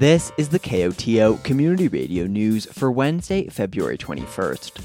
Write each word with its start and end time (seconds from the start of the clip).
This 0.00 0.32
is 0.38 0.48
the 0.48 0.58
KOTO 0.58 1.44
Community 1.44 1.86
Radio 1.86 2.24
News 2.24 2.64
for 2.64 2.90
Wednesday, 2.90 3.48
February 3.48 3.98
21st. 3.98 4.82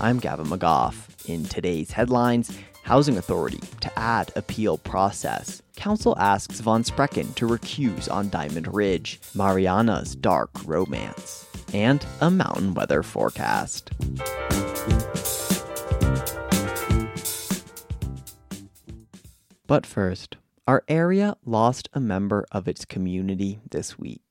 I'm 0.00 0.18
Gavin 0.18 0.46
McGough. 0.46 1.30
In 1.30 1.44
today's 1.44 1.92
headlines, 1.92 2.50
Housing 2.82 3.16
Authority 3.16 3.60
to 3.80 3.96
add 3.96 4.32
appeal 4.34 4.76
process. 4.78 5.62
Council 5.76 6.18
asks 6.18 6.58
Von 6.58 6.82
Sprecken 6.82 7.32
to 7.34 7.46
recuse 7.46 8.10
on 8.10 8.28
Diamond 8.28 8.74
Ridge. 8.74 9.20
Mariana's 9.36 10.16
dark 10.16 10.50
romance. 10.64 11.46
And 11.72 12.04
a 12.20 12.28
mountain 12.28 12.74
weather 12.74 13.04
forecast. 13.04 13.92
But 19.68 19.86
first, 19.86 20.36
our 20.66 20.82
area 20.88 21.36
lost 21.44 21.88
a 21.92 22.00
member 22.00 22.44
of 22.50 22.66
its 22.66 22.84
community 22.84 23.60
this 23.70 23.96
week. 23.96 24.25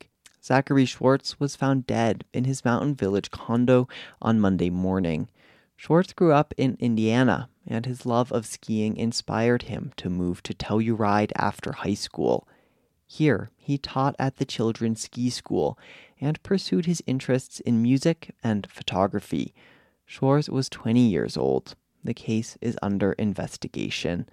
Zachary 0.46 0.86
Schwartz 0.86 1.40
was 1.40 1.56
found 1.56 1.88
dead 1.88 2.24
in 2.32 2.44
his 2.44 2.64
Mountain 2.64 2.94
Village 2.94 3.32
condo 3.32 3.88
on 4.22 4.40
Monday 4.40 4.70
morning. 4.70 5.28
Schwartz 5.76 6.14
grew 6.14 6.34
up 6.34 6.54
in 6.56 6.78
Indiana, 6.80 7.50
and 7.66 7.88
his 7.88 8.06
love 8.06 8.32
of 8.32 8.46
skiing 8.46 8.96
inspired 8.96 9.64
him 9.64 9.92
to 9.98 10.08
move 10.08 10.44
to 10.44 10.54
Telluride 10.54 11.32
after 11.36 11.72
high 11.72 11.96
school. 11.96 12.48
Here, 13.08 13.50
he 13.58 13.80
taught 13.80 14.16
at 14.20 14.38
the 14.38 14.46
children's 14.46 15.02
ski 15.02 15.32
school 15.32 15.80
and 16.22 16.44
pursued 16.44 16.86
his 16.86 17.02
interests 17.08 17.60
in 17.62 17.82
music 17.82 18.36
and 18.44 18.70
photography. 18.70 19.52
Schwartz 20.06 20.48
was 20.48 20.70
20 20.70 21.00
years 21.00 21.36
old. 21.36 21.76
The 22.04 22.14
case 22.14 22.56
is 22.62 22.78
under 22.84 23.14
investigation. 23.14 24.30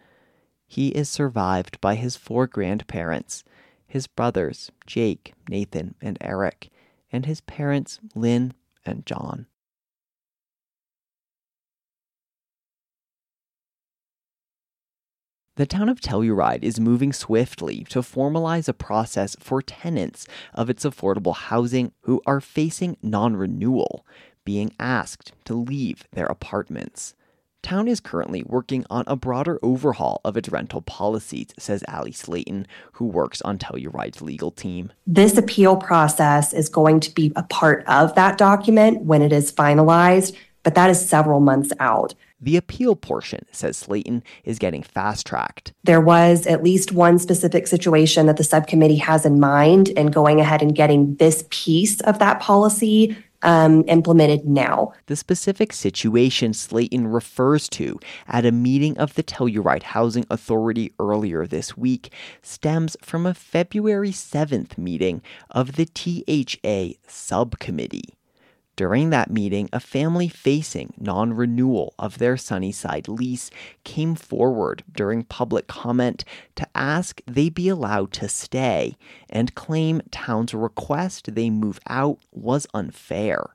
He 0.67 0.89
is 0.89 1.09
survived 1.09 1.81
by 1.81 1.95
his 1.95 2.17
four 2.17 2.47
grandparents, 2.47 3.45
his 3.93 4.07
brothers, 4.07 4.73
Jake, 4.87 5.35
Nathan, 5.51 5.95
and 6.01 6.17
Eric, 6.23 6.71
and 7.13 7.27
his 7.27 7.43
parents, 7.43 8.01
Lynn 8.15 8.55
and 8.87 9.05
John. 9.05 9.45
The 15.57 15.67
town 15.67 15.91
of 15.91 16.01
Telluride 16.01 16.65
is 16.65 16.81
moving 16.81 17.13
swiftly 17.13 17.85
to 17.91 18.01
formalize 18.01 18.67
a 18.67 18.73
process 18.73 19.37
for 19.39 19.61
tenants 19.61 20.27
of 20.55 20.71
its 20.71 20.87
affordable 20.87 21.37
housing 21.37 21.93
who 22.05 22.23
are 22.25 22.41
facing 22.41 22.97
non 23.03 23.37
renewal, 23.37 24.07
being 24.47 24.73
asked 24.81 25.33
to 25.45 25.55
leave 25.55 26.09
their 26.13 26.25
apartments. 26.25 27.15
Town 27.63 27.87
is 27.87 28.01
currently 28.01 28.43
working 28.43 28.85
on 28.91 29.05
a 29.07 29.15
broader 29.15 29.61
overhaul 29.63 30.21
of 30.25 30.37
its 30.37 30.49
rental 30.49 30.83
policies, 30.83 31.47
says 31.59 31.85
Allie 31.87 32.11
Slayton, 32.11 32.67
who 32.95 33.07
works 33.07 33.41
on 33.43 33.57
Telluride's 33.57 34.21
legal 34.21 34.51
team. 34.51 34.93
This 35.07 35.39
appeal 35.39 35.77
process 35.77 36.53
is 36.53 36.69
going 36.69 36.99
to 37.01 37.15
be 37.15 37.33
a 37.37 37.45
part 37.45 37.85
of 37.87 38.17
that 38.17 38.37
document 38.37 39.03
when 39.03 39.23
it 39.23 39.33
is 39.33 39.53
finalized, 39.53 40.37
but 40.65 40.75
that 40.75 40.91
is 40.91 41.09
several 41.09 41.39
months 41.39 41.73
out. 41.79 42.15
The 42.41 42.57
appeal 42.57 42.97
portion, 42.97 43.47
says 43.53 43.77
Slayton, 43.77 44.25
is 44.43 44.59
getting 44.59 44.83
fast 44.83 45.25
tracked. 45.25 45.73
There 45.85 46.01
was 46.01 46.49
at 46.49 46.65
least 46.65 46.91
one 46.91 47.21
specific 47.21 47.69
situation 47.69 48.27
that 48.27 48.37
the 48.37 48.43
subcommittee 48.43 48.97
has 48.97 49.25
in 49.25 49.39
mind 49.39 49.93
and 49.97 50.13
going 50.13 50.41
ahead 50.41 50.63
and 50.63 50.75
getting 50.75 51.15
this 51.15 51.45
piece 51.51 52.01
of 52.01 52.19
that 52.19 52.41
policy 52.41 53.17
um, 53.43 53.85
implemented 53.89 54.47
now. 54.47 54.93
The 55.07 55.17
specific 55.17 55.73
situation 55.73 56.53
Slayton 56.53 57.09
refers 57.09 57.69
to 57.71 57.99
at 58.29 58.47
a 58.47 58.53
meeting 58.53 58.97
of 58.99 59.15
the 59.15 59.23
Telluride 59.23 59.83
Housing 59.83 60.27
Authority 60.31 60.93
earlier 60.99 61.47
this 61.47 61.77
week 61.77 62.13
stems 62.43 62.97
from 63.03 63.27
a 63.27 63.35
February 63.35 64.13
7th 64.13 64.79
meeting 64.79 65.23
of 65.51 65.77
the 65.77 65.85
THA 65.85 66.99
subcommittee. 67.09 68.15
During 68.75 69.11
that 69.11 69.31
meeting, 69.31 69.69
a 69.73 69.81
family 69.81 70.29
facing 70.29 70.95
non 70.99 71.35
renewal 71.35 71.95
of 71.99 72.19
their 72.19 72.37
Sunnyside 72.39 73.07
lease 73.07 73.51
came 73.85 74.15
forward 74.15 74.83
during 74.91 75.25
public 75.25 75.67
comment 75.67 76.25
to 76.57 76.67
ask 76.75 77.21
they 77.27 77.51
be 77.51 77.69
allowed 77.69 78.13
to 78.15 78.29
stay 78.29 78.97
and 79.29 79.55
claim 79.55 80.01
town's 80.11 80.55
request 80.55 81.35
they 81.35 81.51
move 81.51 81.81
out 81.89 82.19
was 82.33 82.67
unfair. 82.73 83.51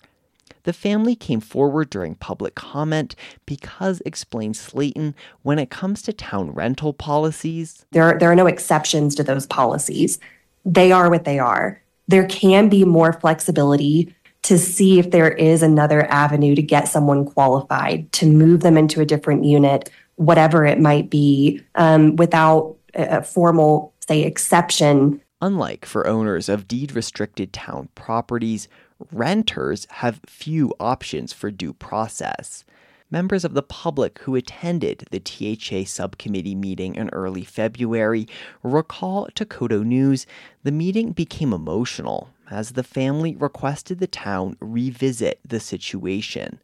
The 0.63 0.73
family 0.73 1.15
came 1.15 1.39
forward 1.39 1.89
during 1.89 2.15
public 2.15 2.53
comment 2.53 3.15
because, 3.45 4.01
explained 4.05 4.57
Slayton, 4.57 5.15
when 5.41 5.59
it 5.59 5.69
comes 5.69 6.01
to 6.03 6.13
town 6.13 6.51
rental 6.51 6.93
policies, 6.93 7.85
there, 7.91 8.17
there 8.19 8.29
are 8.29 8.35
no 8.35 8.47
exceptions 8.47 9.15
to 9.15 9.23
those 9.23 9.47
policies. 9.47 10.19
They 10.65 10.91
are 10.91 11.09
what 11.09 11.23
they 11.23 11.39
are. 11.39 11.81
There 12.09 12.27
can 12.27 12.69
be 12.69 12.85
more 12.85 13.13
flexibility 13.13 14.13
to 14.47 14.57
see 14.57 14.97
if 14.97 15.11
there 15.11 15.31
is 15.31 15.61
another 15.61 16.09
avenue 16.09 16.55
to 16.55 16.61
get 16.61 16.87
someone 16.87 17.25
qualified, 17.25 18.09
to 18.13 18.25
move 18.25 18.61
them 18.61 18.77
into 18.77 19.01
a 19.01 19.05
different 19.05 19.43
unit, 19.43 19.89
whatever 20.15 20.65
it 20.65 20.79
might 20.79 21.09
be, 21.09 21.61
um, 21.75 22.15
without 22.15 22.73
a 22.93 23.21
formal, 23.21 23.93
say, 24.07 24.23
exception. 24.23 25.19
Unlike 25.41 25.85
for 25.85 26.07
owners 26.07 26.47
of 26.47 26.65
deed 26.65 26.93
restricted 26.93 27.51
town 27.51 27.89
properties, 27.93 28.69
renters 29.11 29.85
have 29.89 30.21
few 30.25 30.73
options 30.79 31.33
for 31.33 31.51
due 31.51 31.73
process. 31.73 32.63
Members 33.11 33.43
of 33.43 33.53
the 33.53 33.63
public 33.63 34.19
who 34.19 34.35
attended 34.35 35.03
the 35.11 35.19
THA 35.19 35.89
subcommittee 35.89 36.55
meeting 36.55 36.95
in 36.95 37.09
early 37.09 37.43
February 37.43 38.29
recall 38.63 39.27
to 39.35 39.45
KOTO 39.45 39.83
News 39.83 40.25
the 40.63 40.71
meeting 40.71 41.11
became 41.11 41.51
emotional 41.51 42.29
as 42.49 42.71
the 42.71 42.83
family 42.83 43.35
requested 43.35 43.99
the 43.99 44.07
town 44.07 44.57
revisit 44.59 45.39
the 45.47 45.59
situation. 45.59 46.59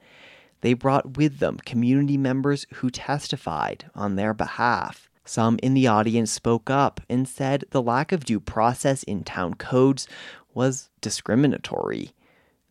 They 0.62 0.74
brought 0.74 1.18
with 1.18 1.40
them 1.40 1.58
community 1.66 2.18
members 2.18 2.66
who 2.76 2.90
testified 2.90 3.86
on 3.94 4.16
their 4.16 4.34
behalf. 4.34 5.10
Some 5.26 5.60
in 5.62 5.74
the 5.74 5.88
audience 5.88 6.32
spoke 6.32 6.70
up 6.70 7.02
and 7.10 7.28
said 7.28 7.66
the 7.72 7.82
lack 7.82 8.12
of 8.12 8.26
due 8.26 8.40
process 8.40 9.04
in 9.04 9.24
town 9.24 9.56
codes 9.56 10.08
was 10.54 10.90
discriminatory. 11.02 12.14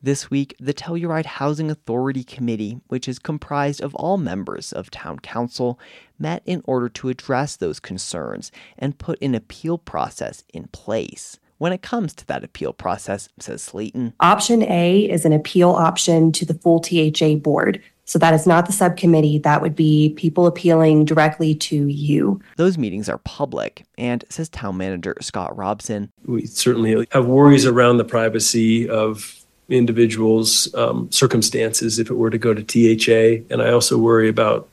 This 0.04 0.30
week, 0.30 0.56
the 0.58 0.74
Telluride 0.74 1.26
Housing 1.26 1.70
Authority 1.70 2.24
Committee, 2.24 2.80
which 2.88 3.06
is 3.06 3.20
comprised 3.20 3.80
of 3.80 3.94
all 3.94 4.18
members 4.18 4.72
of 4.72 4.90
Town 4.90 5.20
Council, 5.20 5.78
met 6.18 6.42
in 6.44 6.60
order 6.64 6.88
to 6.88 7.08
address 7.08 7.54
those 7.54 7.78
concerns 7.78 8.50
and 8.76 8.98
put 8.98 9.22
an 9.22 9.34
appeal 9.34 9.78
process 9.78 10.42
in 10.52 10.66
place. 10.68 11.38
When 11.62 11.72
it 11.72 11.80
comes 11.80 12.12
to 12.14 12.26
that 12.26 12.42
appeal 12.42 12.72
process, 12.72 13.28
says 13.38 13.62
Slayton, 13.62 14.14
Option 14.18 14.64
A 14.64 15.08
is 15.08 15.24
an 15.24 15.32
appeal 15.32 15.70
option 15.70 16.32
to 16.32 16.44
the 16.44 16.54
full 16.54 16.80
THA 16.80 17.36
board. 17.36 17.80
So 18.04 18.18
that 18.18 18.34
is 18.34 18.48
not 18.48 18.66
the 18.66 18.72
subcommittee. 18.72 19.38
That 19.38 19.62
would 19.62 19.76
be 19.76 20.12
people 20.16 20.48
appealing 20.48 21.04
directly 21.04 21.54
to 21.54 21.86
you. 21.86 22.40
Those 22.56 22.76
meetings 22.78 23.08
are 23.08 23.18
public, 23.18 23.86
and 23.96 24.24
says 24.28 24.48
town 24.48 24.76
manager 24.76 25.14
Scott 25.20 25.56
Robson. 25.56 26.10
We 26.24 26.46
certainly 26.46 27.06
have 27.12 27.26
worries 27.26 27.64
around 27.64 27.98
the 27.98 28.04
privacy 28.04 28.88
of 28.88 29.32
individuals' 29.68 30.74
um, 30.74 31.12
circumstances 31.12 32.00
if 32.00 32.10
it 32.10 32.14
were 32.14 32.30
to 32.30 32.38
go 32.38 32.54
to 32.54 32.64
THA. 32.64 33.44
And 33.54 33.62
I 33.62 33.70
also 33.70 33.98
worry 33.98 34.28
about 34.28 34.68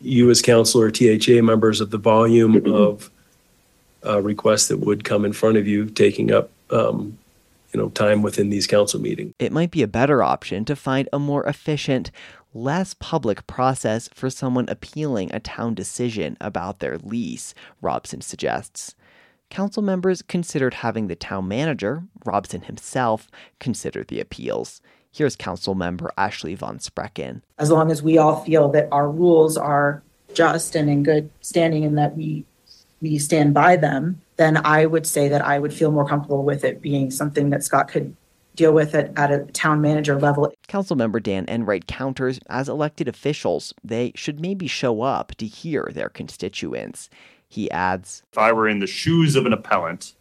you 0.00 0.30
as 0.30 0.40
council 0.40 0.80
or 0.80 0.92
THA 0.92 1.42
members 1.42 1.80
of 1.80 1.90
the 1.90 1.98
volume 1.98 2.64
of 2.72 3.10
uh, 4.06 4.22
requests 4.22 4.68
that 4.68 4.78
would 4.78 5.04
come 5.04 5.24
in 5.24 5.32
front 5.32 5.56
of 5.56 5.66
you, 5.66 5.86
taking 5.86 6.32
up 6.32 6.50
um, 6.70 7.18
you 7.72 7.80
know 7.80 7.88
time 7.90 8.22
within 8.22 8.50
these 8.50 8.66
council 8.66 9.00
meetings. 9.00 9.34
It 9.38 9.52
might 9.52 9.70
be 9.70 9.82
a 9.82 9.88
better 9.88 10.22
option 10.22 10.64
to 10.66 10.76
find 10.76 11.08
a 11.12 11.18
more 11.18 11.44
efficient, 11.46 12.10
less 12.54 12.94
public 12.94 13.46
process 13.46 14.08
for 14.14 14.30
someone 14.30 14.68
appealing 14.68 15.30
a 15.32 15.40
town 15.40 15.74
decision 15.74 16.36
about 16.40 16.78
their 16.78 16.98
lease, 16.98 17.54
Robson 17.80 18.20
suggests. 18.20 18.94
Council 19.50 19.82
members 19.82 20.22
considered 20.22 20.74
having 20.74 21.06
the 21.06 21.14
town 21.14 21.46
manager, 21.46 22.02
Robson 22.24 22.62
himself, 22.62 23.30
consider 23.60 24.02
the 24.02 24.20
appeals. 24.20 24.80
Here's 25.12 25.36
Council 25.36 25.74
member 25.74 26.10
Ashley 26.18 26.54
Von 26.54 26.78
Sprecken. 26.78 27.42
As 27.58 27.70
long 27.70 27.90
as 27.90 28.02
we 28.02 28.18
all 28.18 28.42
feel 28.44 28.68
that 28.70 28.88
our 28.90 29.08
rules 29.08 29.56
are 29.56 30.02
just 30.34 30.74
and 30.74 30.90
in 30.90 31.02
good 31.02 31.30
standing 31.40 31.84
and 31.84 31.96
that 31.96 32.16
we 32.16 32.44
we 33.00 33.18
stand 33.18 33.54
by 33.54 33.76
them, 33.76 34.20
then 34.36 34.58
I 34.58 34.86
would 34.86 35.06
say 35.06 35.28
that 35.28 35.44
I 35.44 35.58
would 35.58 35.72
feel 35.72 35.90
more 35.90 36.06
comfortable 36.06 36.42
with 36.42 36.64
it 36.64 36.80
being 36.80 37.10
something 37.10 37.50
that 37.50 37.62
Scott 37.62 37.88
could 37.88 38.14
deal 38.54 38.72
with 38.72 38.94
it 38.94 39.12
at 39.16 39.30
a 39.30 39.44
town 39.52 39.80
manager 39.80 40.18
level. 40.18 40.52
Councilmember 40.68 41.22
Dan 41.22 41.44
Enright 41.46 41.86
counters 41.86 42.40
as 42.48 42.68
elected 42.68 43.06
officials, 43.06 43.74
they 43.84 44.12
should 44.14 44.40
maybe 44.40 44.66
show 44.66 45.02
up 45.02 45.34
to 45.36 45.46
hear 45.46 45.90
their 45.92 46.08
constituents. 46.08 47.10
He 47.48 47.70
adds 47.70 48.22
If 48.32 48.38
I 48.38 48.52
were 48.52 48.68
in 48.68 48.80
the 48.80 48.86
shoes 48.86 49.36
of 49.36 49.46
an 49.46 49.52
appellant, 49.52 50.14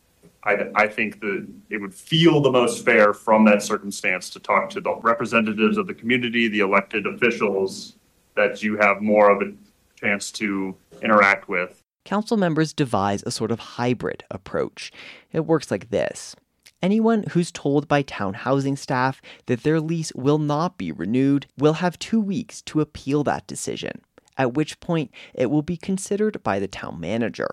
I, 0.43 0.69
I 0.75 0.87
think 0.87 1.21
that 1.21 1.47
it 1.69 1.77
would 1.77 1.93
feel 1.93 2.41
the 2.41 2.51
most 2.51 2.85
fair 2.85 3.13
from 3.13 3.45
that 3.45 3.63
circumstance 3.63 4.29
to 4.31 4.39
talk 4.39 4.69
to 4.71 4.81
the 4.81 4.95
representatives 4.95 5.77
of 5.77 5.87
the 5.87 5.93
community, 5.93 6.47
the 6.47 6.59
elected 6.59 7.07
officials 7.07 7.95
that 8.35 8.61
you 8.61 8.77
have 8.77 9.01
more 9.01 9.31
of 9.31 9.41
a 9.41 9.53
chance 9.95 10.31
to 10.33 10.75
interact 11.01 11.47
with 11.49 11.81
council 12.05 12.37
members 12.37 12.73
devise 12.73 13.23
a 13.23 13.31
sort 13.31 13.51
of 13.51 13.59
hybrid 13.59 14.23
approach. 14.31 14.91
It 15.33 15.45
works 15.45 15.69
like 15.69 15.89
this 15.89 16.35
Anyone 16.81 17.23
who's 17.31 17.51
told 17.51 17.87
by 17.87 18.03
town 18.03 18.35
housing 18.35 18.75
staff 18.75 19.21
that 19.47 19.63
their 19.63 19.81
lease 19.81 20.13
will 20.13 20.37
not 20.37 20.77
be 20.77 20.91
renewed 20.91 21.47
will 21.57 21.73
have 21.73 21.97
two 21.97 22.21
weeks 22.21 22.61
to 22.63 22.79
appeal 22.79 23.23
that 23.23 23.47
decision, 23.47 24.01
at 24.37 24.53
which 24.53 24.79
point 24.79 25.11
it 25.33 25.49
will 25.49 25.63
be 25.63 25.77
considered 25.77 26.43
by 26.43 26.59
the 26.59 26.67
town 26.67 26.99
manager. 26.99 27.49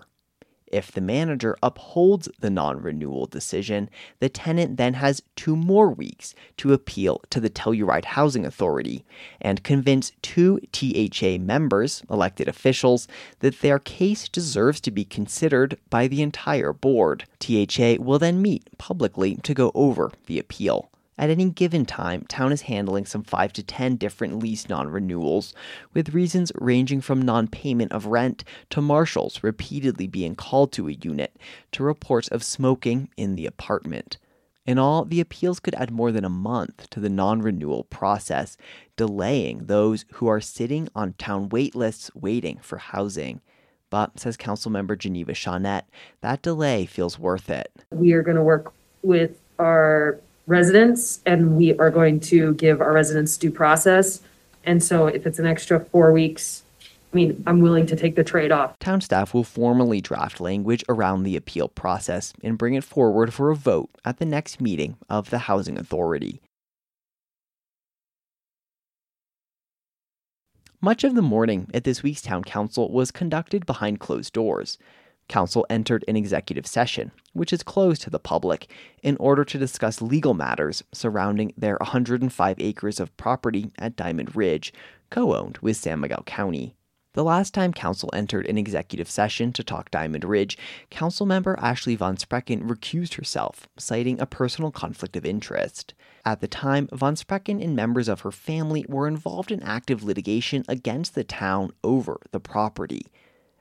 If 0.73 0.91
the 0.91 1.01
manager 1.01 1.55
upholds 1.61 2.27
the 2.39 2.49
non 2.49 2.81
renewal 2.81 3.27
decision, 3.27 3.91
the 4.19 4.27
tenant 4.27 4.77
then 4.77 4.95
has 4.95 5.21
two 5.35 5.55
more 5.55 5.91
weeks 5.91 6.33
to 6.57 6.73
appeal 6.73 7.21
to 7.29 7.39
the 7.39 7.51
Telluride 7.51 8.05
Housing 8.05 8.43
Authority 8.43 9.05
and 9.39 9.63
convince 9.63 10.13
two 10.23 10.59
THA 10.71 11.37
members, 11.39 12.01
elected 12.09 12.47
officials, 12.47 13.07
that 13.41 13.61
their 13.61 13.77
case 13.77 14.27
deserves 14.27 14.81
to 14.81 14.89
be 14.89 15.05
considered 15.05 15.77
by 15.91 16.07
the 16.07 16.23
entire 16.23 16.73
board. 16.73 17.25
THA 17.39 17.97
will 17.99 18.17
then 18.17 18.41
meet 18.41 18.75
publicly 18.79 19.35
to 19.43 19.53
go 19.53 19.71
over 19.75 20.11
the 20.25 20.39
appeal. 20.39 20.89
At 21.17 21.29
any 21.29 21.49
given 21.49 21.85
time, 21.85 22.25
town 22.27 22.51
is 22.51 22.63
handling 22.63 23.05
some 23.05 23.23
5 23.23 23.53
to 23.53 23.63
10 23.63 23.97
different 23.97 24.39
lease 24.39 24.67
non-renewals, 24.67 25.53
with 25.93 26.13
reasons 26.13 26.51
ranging 26.55 27.01
from 27.01 27.21
non-payment 27.21 27.91
of 27.91 28.07
rent 28.07 28.43
to 28.71 28.81
marshals 28.81 29.43
repeatedly 29.43 30.07
being 30.07 30.35
called 30.35 30.71
to 30.73 30.87
a 30.87 30.93
unit 30.93 31.35
to 31.73 31.83
reports 31.83 32.27
of 32.29 32.43
smoking 32.43 33.09
in 33.15 33.35
the 33.35 33.45
apartment. 33.45 34.17
In 34.65 34.79
all, 34.79 35.03
the 35.05 35.19
appeals 35.19 35.59
could 35.59 35.75
add 35.75 35.91
more 35.91 36.11
than 36.11 36.23
a 36.23 36.29
month 36.29 36.89
to 36.91 36.99
the 36.99 37.09
non-renewal 37.09 37.83
process, 37.85 38.57
delaying 38.95 39.65
those 39.65 40.05
who 40.13 40.27
are 40.27 40.41
sitting 40.41 40.87
on 40.95 41.13
town 41.13 41.49
wait 41.49 41.75
lists 41.75 42.09
waiting 42.15 42.57
for 42.61 42.77
housing. 42.77 43.41
But, 43.89 44.19
says 44.19 44.37
Councilmember 44.37 44.97
Geneva 44.97 45.33
Shaunette, 45.33 45.83
that 46.21 46.41
delay 46.41 46.85
feels 46.85 47.19
worth 47.19 47.49
it. 47.49 47.71
We 47.91 48.13
are 48.13 48.23
going 48.23 48.37
to 48.37 48.43
work 48.43 48.73
with 49.03 49.39
our 49.59 50.19
residents 50.47 51.21
and 51.25 51.57
we 51.57 51.77
are 51.77 51.89
going 51.89 52.19
to 52.19 52.53
give 52.55 52.81
our 52.81 52.91
residents 52.91 53.37
due 53.37 53.51
process. 53.51 54.21
And 54.65 54.83
so 54.83 55.07
if 55.07 55.25
it's 55.25 55.39
an 55.39 55.45
extra 55.45 55.79
four 55.79 56.11
weeks, 56.11 56.63
I 56.81 57.15
mean, 57.15 57.43
I'm 57.45 57.61
willing 57.61 57.85
to 57.87 57.95
take 57.95 58.15
the 58.15 58.23
trade 58.23 58.51
off. 58.51 58.77
Town 58.79 58.99
staff 58.99 59.33
will 59.33 59.43
formally 59.43 60.01
draft 60.01 60.41
language 60.41 60.83
around 60.89 61.23
the 61.23 61.35
appeal 61.35 61.67
process 61.67 62.33
and 62.43 62.57
bring 62.57 62.73
it 62.73 62.83
forward 62.83 63.33
for 63.33 63.51
a 63.51 63.55
vote 63.55 63.89
at 64.03 64.17
the 64.17 64.25
next 64.25 64.59
meeting 64.59 64.97
of 65.09 65.29
the 65.29 65.39
Housing 65.39 65.77
Authority. 65.77 66.41
Much 70.81 71.05
of 71.05 71.15
the 71.15 71.21
morning 71.21 71.69
at 71.73 71.85
this 71.85 72.03
week's 72.03 72.21
town 72.21 72.43
council 72.43 72.91
was 72.91 73.09
conducted 73.09 73.65
behind 73.65 74.01
closed 74.01 74.33
doors. 74.33 74.77
Council 75.27 75.65
entered 75.69 76.03
an 76.07 76.15
executive 76.15 76.67
session, 76.67 77.11
which 77.33 77.53
is 77.53 77.63
closed 77.63 78.01
to 78.03 78.09
the 78.09 78.19
public, 78.19 78.69
in 79.01 79.17
order 79.17 79.43
to 79.45 79.57
discuss 79.57 80.01
legal 80.01 80.33
matters 80.33 80.83
surrounding 80.91 81.53
their 81.57 81.77
105 81.79 82.55
acres 82.59 82.99
of 82.99 83.15
property 83.17 83.71
at 83.77 83.95
Diamond 83.95 84.35
Ridge, 84.35 84.73
co 85.09 85.35
owned 85.35 85.57
with 85.59 85.77
San 85.77 85.99
Miguel 85.99 86.23
County. 86.25 86.75
The 87.13 87.23
last 87.23 87.53
time 87.53 87.73
Council 87.73 88.09
entered 88.11 88.47
an 88.47 88.57
executive 88.57 89.07
session 89.07 89.53
to 89.53 89.63
talk 89.63 89.91
Diamond 89.91 90.23
Ridge, 90.23 90.57
Council 90.89 91.27
member 91.27 91.55
Ashley 91.59 91.95
Von 91.95 92.17
Sprecken 92.17 92.67
recused 92.67 93.13
herself, 93.13 93.67
citing 93.77 94.19
a 94.19 94.25
personal 94.25 94.71
conflict 94.71 95.15
of 95.15 95.23
interest. 95.23 95.93
At 96.25 96.41
the 96.41 96.47
time, 96.47 96.89
Von 96.91 97.15
Sprecken 97.15 97.61
and 97.61 97.75
members 97.75 98.07
of 98.07 98.21
her 98.21 98.31
family 98.31 98.83
were 98.89 99.07
involved 99.07 99.51
in 99.51 99.61
active 99.61 100.03
litigation 100.03 100.63
against 100.67 101.13
the 101.13 101.23
town 101.23 101.71
over 101.83 102.19
the 102.31 102.39
property. 102.39 103.05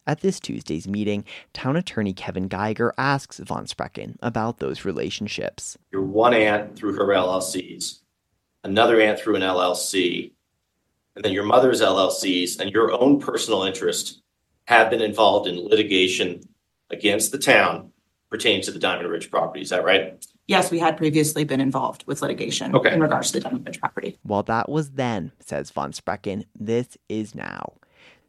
At 0.06 0.20
this 0.20 0.40
Tuesday's 0.40 0.88
meeting, 0.88 1.24
town 1.52 1.76
attorney 1.76 2.12
Kevin 2.12 2.48
Geiger 2.48 2.92
asks 2.98 3.38
Von 3.38 3.66
Sprecken 3.66 4.16
about 4.20 4.58
those 4.58 4.84
relationships. 4.84 5.78
Your 5.92 6.02
one 6.02 6.34
aunt 6.34 6.74
through 6.76 6.94
her 6.94 7.06
LLCs, 7.06 8.00
another 8.64 9.00
aunt 9.00 9.20
through 9.20 9.36
an 9.36 9.42
LLC, 9.42 10.32
and 11.14 11.24
then 11.24 11.32
your 11.32 11.44
mother's 11.44 11.80
LLCs 11.80 12.58
and 12.58 12.70
your 12.72 12.90
own 12.92 13.20
personal 13.20 13.62
interest 13.62 14.22
have 14.64 14.90
been 14.90 15.02
involved 15.02 15.46
in 15.46 15.56
litigation 15.56 16.40
against 16.90 17.30
the 17.30 17.38
town 17.38 17.90
pertaining 18.28 18.62
to 18.62 18.72
the 18.72 18.78
Diamond 18.80 19.08
Ridge 19.08 19.30
property. 19.30 19.60
Is 19.60 19.68
that 19.70 19.84
right? 19.84 20.24
Yes, 20.48 20.70
we 20.72 20.80
had 20.80 20.96
previously 20.96 21.44
been 21.44 21.60
involved 21.60 22.04
with 22.08 22.22
litigation 22.22 22.74
Okay. 22.74 22.92
in 22.92 23.00
regards 23.00 23.30
to 23.30 23.34
the 23.38 23.44
Diamond 23.44 23.66
Ridge 23.66 23.78
property. 23.78 24.18
While 24.22 24.42
that 24.44 24.68
was 24.68 24.92
then, 24.92 25.30
says 25.38 25.70
Von 25.70 25.92
Sprecken, 25.92 26.44
this 26.58 26.96
is 27.08 27.34
now. 27.36 27.74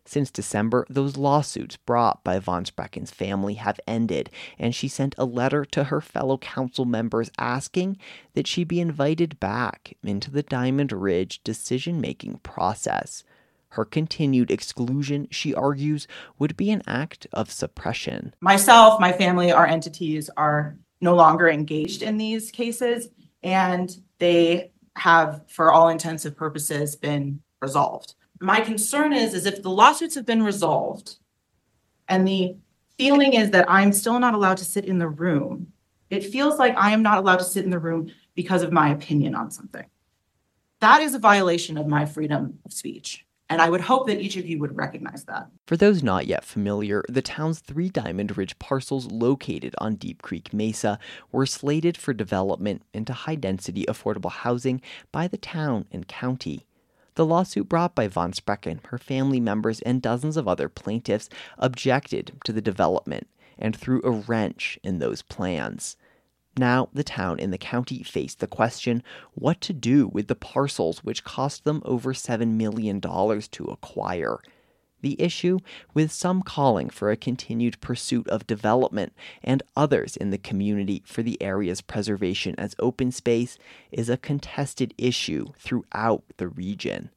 Since 0.05 0.31
December, 0.31 0.85
those 0.89 1.15
lawsuits 1.15 1.77
brought 1.77 2.23
by 2.23 2.37
Von 2.39 2.65
Sprecken's 2.65 3.11
family 3.11 3.53
have 3.55 3.79
ended, 3.87 4.29
and 4.59 4.75
she 4.75 4.87
sent 4.87 5.15
a 5.17 5.25
letter 5.25 5.63
to 5.65 5.85
her 5.85 6.01
fellow 6.01 6.37
council 6.37 6.83
members 6.85 7.31
asking 7.37 7.97
that 8.33 8.47
she 8.47 8.63
be 8.63 8.81
invited 8.81 9.39
back 9.39 9.95
into 10.03 10.29
the 10.29 10.43
Diamond 10.43 10.91
Ridge 10.91 11.41
decision 11.43 12.01
making 12.01 12.39
process. 12.43 13.23
Her 13.69 13.85
continued 13.85 14.51
exclusion, 14.51 15.27
she 15.31 15.55
argues, 15.55 16.07
would 16.37 16.55
be 16.57 16.69
an 16.69 16.83
act 16.85 17.25
of 17.33 17.49
suppression. 17.49 18.35
myself, 18.41 18.99
my 18.99 19.11
family, 19.11 19.51
our 19.51 19.65
entities 19.65 20.29
are 20.37 20.77
no 21.01 21.15
longer 21.15 21.49
engaged 21.49 22.03
in 22.03 22.17
these 22.17 22.51
cases 22.51 23.09
and 23.41 23.97
they 24.19 24.71
have, 24.95 25.41
for 25.47 25.71
all 25.71 25.89
intents 25.89 26.25
and 26.25 26.35
purposes, 26.35 26.95
been 26.95 27.41
resolved. 27.61 28.15
My 28.43 28.59
concern 28.59 29.13
is, 29.13 29.33
is 29.33 29.45
if 29.45 29.63
the 29.63 29.69
lawsuits 29.69 30.15
have 30.15 30.25
been 30.25 30.43
resolved 30.43 31.15
and 32.09 32.27
the 32.27 32.57
feeling 32.97 33.31
is 33.33 33.51
that 33.51 33.71
I'm 33.71 33.93
still 33.93 34.19
not 34.19 34.33
allowed 34.33 34.57
to 34.57 34.65
sit 34.65 34.83
in 34.83 34.99
the 34.99 35.07
room, 35.07 35.71
it 36.09 36.25
feels 36.25 36.59
like 36.59 36.75
I 36.75 36.91
am 36.91 37.01
not 37.01 37.19
allowed 37.19 37.37
to 37.37 37.45
sit 37.45 37.63
in 37.63 37.71
the 37.71 37.79
room 37.79 38.11
because 38.35 38.61
of 38.61 38.73
my 38.73 38.89
opinion 38.89 39.33
on 39.33 39.49
something. 39.49 39.85
That 40.81 41.01
is 41.01 41.13
a 41.13 41.19
violation 41.19 41.77
of 41.77 41.87
my 41.87 42.05
freedom 42.05 42.59
of 42.65 42.73
speech. 42.73 43.25
And 43.49 43.61
I 43.61 43.69
would 43.69 43.79
hope 43.79 44.07
that 44.07 44.19
each 44.19 44.35
of 44.35 44.45
you 44.45 44.59
would 44.59 44.75
recognize 44.75 45.23
that. 45.25 45.47
For 45.65 45.77
those 45.77 46.03
not 46.03 46.27
yet 46.27 46.43
familiar, 46.43 47.01
the 47.07 47.21
town's 47.21 47.59
three 47.59 47.87
Diamond 47.87 48.37
Ridge 48.37 48.59
parcels 48.59 49.09
located 49.09 49.73
on 49.77 49.95
Deep 49.95 50.21
Creek 50.21 50.53
Mesa 50.53 50.99
were 51.31 51.45
slated 51.45 51.95
for 51.95 52.13
development 52.13 52.81
into 52.93 53.13
high 53.13 53.35
density 53.35 53.85
affordable 53.87 54.31
housing 54.31 54.81
by 55.13 55.29
the 55.29 55.37
town 55.37 55.85
and 55.93 56.09
county. 56.09 56.65
The 57.15 57.25
lawsuit 57.25 57.69
brought 57.69 57.95
by 57.95 58.07
Von 58.07 58.33
Sprecken, 58.33 58.79
her 58.87 58.97
family 58.97 59.39
members, 59.39 59.81
and 59.81 60.01
dozens 60.01 60.37
of 60.37 60.47
other 60.47 60.69
plaintiffs 60.69 61.29
objected 61.57 62.33
to 62.45 62.51
the 62.51 62.61
development 62.61 63.27
and 63.57 63.75
threw 63.75 64.01
a 64.03 64.11
wrench 64.11 64.79
in 64.83 64.99
those 64.99 65.21
plans. 65.21 65.95
Now, 66.57 66.89
the 66.93 67.03
town 67.03 67.39
and 67.39 67.51
the 67.51 67.57
county 67.57 68.03
faced 68.03 68.39
the 68.39 68.47
question 68.47 69.03
what 69.33 69.61
to 69.61 69.73
do 69.73 70.07
with 70.07 70.27
the 70.27 70.35
parcels 70.35 71.03
which 71.03 71.23
cost 71.23 71.63
them 71.63 71.81
over 71.85 72.13
$7 72.13 72.47
million 72.49 73.01
to 73.01 73.65
acquire. 73.65 74.39
The 75.03 75.21
issue, 75.21 75.59
with 75.93 76.13
some 76.13 76.41
calling 76.41 76.89
for 76.89 77.11
a 77.11 77.17
continued 77.17 77.81
pursuit 77.81 78.25
of 78.29 78.47
development 78.47 79.11
and 79.43 79.61
others 79.75 80.15
in 80.15 80.29
the 80.29 80.37
community 80.37 81.03
for 81.05 81.21
the 81.21 81.39
area's 81.43 81.81
preservation 81.81 82.55
as 82.57 82.73
open 82.79 83.11
space, 83.11 83.57
is 83.91 84.09
a 84.09 84.15
contested 84.15 84.93
issue 84.97 85.47
throughout 85.59 86.23
the 86.37 86.47
region. 86.47 87.09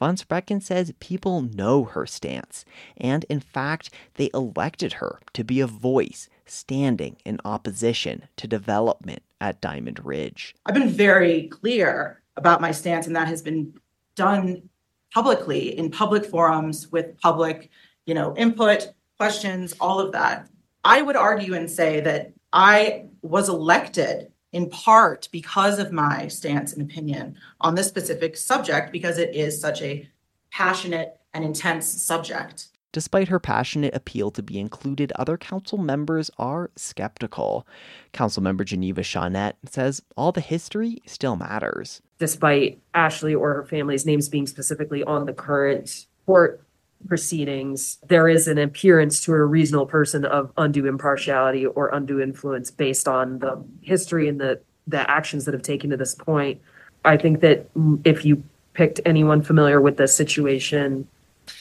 Von 0.00 0.16
Sprecken 0.16 0.60
says 0.60 0.92
people 0.98 1.40
know 1.40 1.84
her 1.84 2.06
stance, 2.06 2.64
and 2.96 3.24
in 3.28 3.38
fact, 3.38 3.90
they 4.14 4.30
elected 4.34 4.94
her 4.94 5.20
to 5.32 5.44
be 5.44 5.60
a 5.60 5.68
voice 5.68 6.28
standing 6.44 7.18
in 7.24 7.40
opposition 7.44 8.26
to 8.36 8.48
development 8.48 9.22
at 9.40 9.60
Diamond 9.60 10.04
Ridge. 10.04 10.56
I've 10.66 10.74
been 10.74 10.88
very 10.88 11.46
clear 11.46 12.20
about 12.36 12.60
my 12.60 12.72
stance, 12.72 13.06
and 13.06 13.14
that 13.14 13.28
has 13.28 13.42
been 13.42 13.74
done 14.16 14.68
publicly 15.12 15.78
in 15.78 15.90
public 15.90 16.24
forums 16.24 16.90
with 16.92 17.18
public, 17.20 17.70
you 18.06 18.14
know, 18.14 18.36
input, 18.36 18.92
questions, 19.16 19.74
all 19.80 19.98
of 20.00 20.12
that. 20.12 20.48
I 20.84 21.02
would 21.02 21.16
argue 21.16 21.54
and 21.54 21.70
say 21.70 22.00
that 22.00 22.32
I 22.52 23.06
was 23.22 23.48
elected 23.48 24.32
in 24.52 24.70
part 24.70 25.28
because 25.32 25.78
of 25.78 25.92
my 25.92 26.28
stance 26.28 26.72
and 26.72 26.82
opinion 26.82 27.36
on 27.60 27.74
this 27.74 27.88
specific 27.88 28.36
subject 28.36 28.92
because 28.92 29.18
it 29.18 29.34
is 29.34 29.60
such 29.60 29.82
a 29.82 30.08
passionate 30.50 31.18
and 31.34 31.44
intense 31.44 31.86
subject. 31.86 32.68
Despite 32.98 33.28
her 33.28 33.38
passionate 33.38 33.94
appeal 33.94 34.32
to 34.32 34.42
be 34.42 34.58
included, 34.58 35.12
other 35.12 35.36
council 35.36 35.78
members 35.78 36.32
are 36.36 36.72
skeptical. 36.74 37.64
Councilmember 38.12 38.64
Geneva 38.64 39.02
Shaunette 39.02 39.52
says 39.70 40.02
all 40.16 40.32
the 40.32 40.40
history 40.40 41.00
still 41.06 41.36
matters. 41.36 42.02
Despite 42.18 42.80
Ashley 42.94 43.36
or 43.36 43.54
her 43.54 43.64
family's 43.64 44.04
names 44.04 44.28
being 44.28 44.48
specifically 44.48 45.04
on 45.04 45.26
the 45.26 45.32
current 45.32 46.06
court 46.26 46.60
proceedings, 47.06 47.98
there 48.08 48.28
is 48.28 48.48
an 48.48 48.58
appearance 48.58 49.20
to 49.20 49.32
a 49.32 49.44
reasonable 49.44 49.86
person 49.86 50.24
of 50.24 50.50
undue 50.56 50.86
impartiality 50.86 51.66
or 51.66 51.90
undue 51.90 52.20
influence 52.20 52.72
based 52.72 53.06
on 53.06 53.38
the 53.38 53.64
history 53.80 54.28
and 54.28 54.40
the, 54.40 54.60
the 54.88 55.08
actions 55.08 55.44
that 55.44 55.54
have 55.54 55.62
taken 55.62 55.90
to 55.90 55.96
this 55.96 56.16
point. 56.16 56.60
I 57.04 57.16
think 57.16 57.42
that 57.42 57.70
if 58.02 58.24
you 58.24 58.42
picked 58.72 59.00
anyone 59.06 59.42
familiar 59.42 59.80
with 59.80 59.98
this 59.98 60.12
situation, 60.16 61.06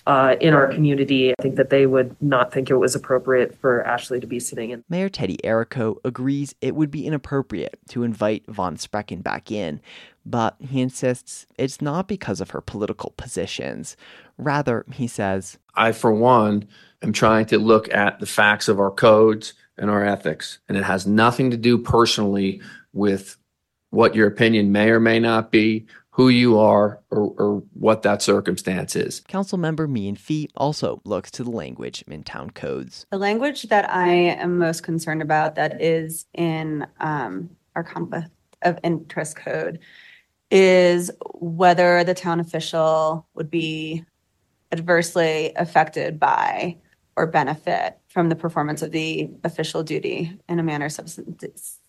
uh, 0.06 0.36
in 0.40 0.54
our 0.54 0.68
community. 0.68 1.32
I 1.32 1.42
think 1.42 1.56
that 1.56 1.70
they 1.70 1.86
would 1.86 2.16
not 2.22 2.52
think 2.52 2.70
it 2.70 2.76
was 2.76 2.96
appropriate 2.96 3.58
for 3.60 3.84
Ashley 3.86 4.20
to 4.20 4.28
be 4.28 4.40
sitting 4.40 4.72
in. 4.72 4.84
Mayor 4.90 5.10
Teddy 5.10 5.38
Errico 5.44 5.98
agrees 6.04 6.56
it 6.62 6.76
would 6.76 6.92
be 6.92 7.06
inappropriate 7.06 7.80
to 7.90 8.04
invite 8.04 8.46
von 8.48 8.78
Sprecken 8.78 9.22
back 9.22 9.52
in, 9.52 9.82
but 10.26 10.56
he 10.60 10.82
insists 10.82 11.46
it's 11.58 11.82
not 11.82 12.08
because 12.08 12.42
of 12.42 12.52
her 12.52 12.62
political 12.62 13.14
positions. 13.18 13.98
Rather, 14.38 14.86
he 14.94 15.08
says, 15.08 15.58
I, 15.76 15.92
for 15.92 16.12
one, 16.12 16.68
am 17.02 17.14
trying 17.14 17.46
to 17.48 17.58
look 17.58 17.92
at 17.94 18.20
the 18.20 18.26
facts 18.26 18.68
of 18.68 18.80
our 18.80 18.92
codes 18.92 19.54
and 19.78 19.90
our 19.90 20.06
ethics, 20.06 20.60
and 20.68 20.78
it 20.78 20.84
has 20.84 21.06
nothing 21.06 21.52
to 21.52 21.58
do 21.58 21.78
personally 21.78 22.62
with 22.94 23.38
what 23.90 24.16
your 24.16 24.28
opinion 24.28 24.72
may 24.72 24.90
or 24.90 25.00
may 25.00 25.20
not 25.20 25.52
be, 25.52 25.86
who 26.18 26.30
you 26.30 26.58
are, 26.58 27.00
or, 27.12 27.36
or 27.38 27.64
what 27.74 28.02
that 28.02 28.24
circumstance 28.24 28.96
is. 28.96 29.22
Councilmember 29.30 29.88
Meehan 29.88 30.16
Fee 30.16 30.50
also 30.56 31.00
looks 31.06 31.30
to 31.30 31.44
the 31.44 31.52
language 31.52 32.04
in 32.08 32.24
town 32.24 32.50
codes. 32.50 33.06
The 33.12 33.20
language 33.20 33.62
that 33.70 33.88
I 33.88 34.08
am 34.10 34.58
most 34.58 34.82
concerned 34.82 35.22
about 35.22 35.54
that 35.56 35.80
is 35.80 36.26
in 36.34 36.88
um, 37.00 37.52
our 37.76 37.84
conflict 37.84 38.32
of 38.64 38.80
interest 38.84 39.36
code 39.36 39.78
is 40.50 41.12
whether 41.36 42.04
the 42.04 42.16
town 42.16 42.40
official 42.40 43.28
would 43.36 43.52
be 43.52 44.04
adversely 44.72 45.54
affected 45.56 46.20
by 46.20 46.78
or 47.18 47.26
benefit 47.26 47.98
from 48.08 48.30
the 48.30 48.36
performance 48.36 48.82
of 48.82 48.92
the 48.92 49.30
official 49.44 49.84
duty 49.84 50.40
in 50.48 50.60
a 50.60 50.64
manner 50.64 50.88
subs- 50.88 51.20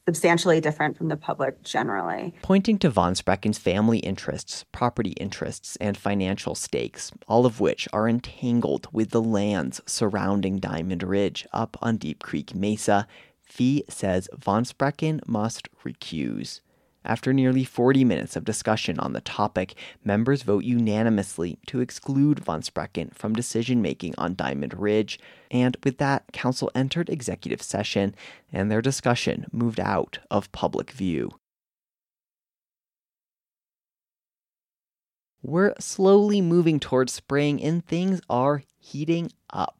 substantially 0.06 0.58
different 0.58 0.96
from 0.96 1.08
the 1.08 1.16
public 1.18 1.62
generally. 1.62 2.34
Pointing 2.40 2.78
to 2.78 2.88
von 2.88 3.14
Sprecken's 3.14 3.58
family 3.58 3.98
interests, 3.98 4.64
property 4.72 5.10
interests, 5.12 5.76
and 5.76 5.98
financial 5.98 6.54
stakes, 6.54 7.12
all 7.28 7.44
of 7.44 7.60
which 7.60 7.86
are 7.92 8.08
entangled 8.08 8.88
with 8.90 9.10
the 9.10 9.20
lands 9.20 9.82
surrounding 9.84 10.58
Diamond 10.58 11.02
Ridge 11.02 11.46
up 11.52 11.76
on 11.82 11.98
Deep 11.98 12.22
Creek 12.22 12.54
Mesa, 12.54 13.06
Fee 13.42 13.84
says 13.88 14.30
von 14.34 14.64
Sprecken 14.64 15.20
must 15.26 15.68
recuse. 15.84 16.60
After 17.08 17.32
nearly 17.32 17.64
40 17.64 18.04
minutes 18.04 18.36
of 18.36 18.44
discussion 18.44 18.98
on 18.98 19.14
the 19.14 19.22
topic, 19.22 19.74
members 20.04 20.42
vote 20.42 20.64
unanimously 20.64 21.58
to 21.66 21.80
exclude 21.80 22.38
von 22.38 22.60
Sprecken 22.60 23.14
from 23.14 23.32
decision 23.32 23.80
making 23.80 24.14
on 24.18 24.34
Diamond 24.34 24.74
Ridge, 24.74 25.18
and 25.50 25.74
with 25.84 25.96
that, 25.96 26.30
council 26.34 26.70
entered 26.74 27.08
executive 27.08 27.62
session 27.62 28.14
and 28.52 28.70
their 28.70 28.82
discussion 28.82 29.46
moved 29.50 29.80
out 29.80 30.18
of 30.30 30.52
public 30.52 30.90
view. 30.90 31.30
We're 35.42 35.72
slowly 35.80 36.42
moving 36.42 36.78
towards 36.78 37.14
spring 37.14 37.62
and 37.62 37.86
things 37.86 38.20
are 38.28 38.64
heating 38.78 39.32
up. 39.48 39.77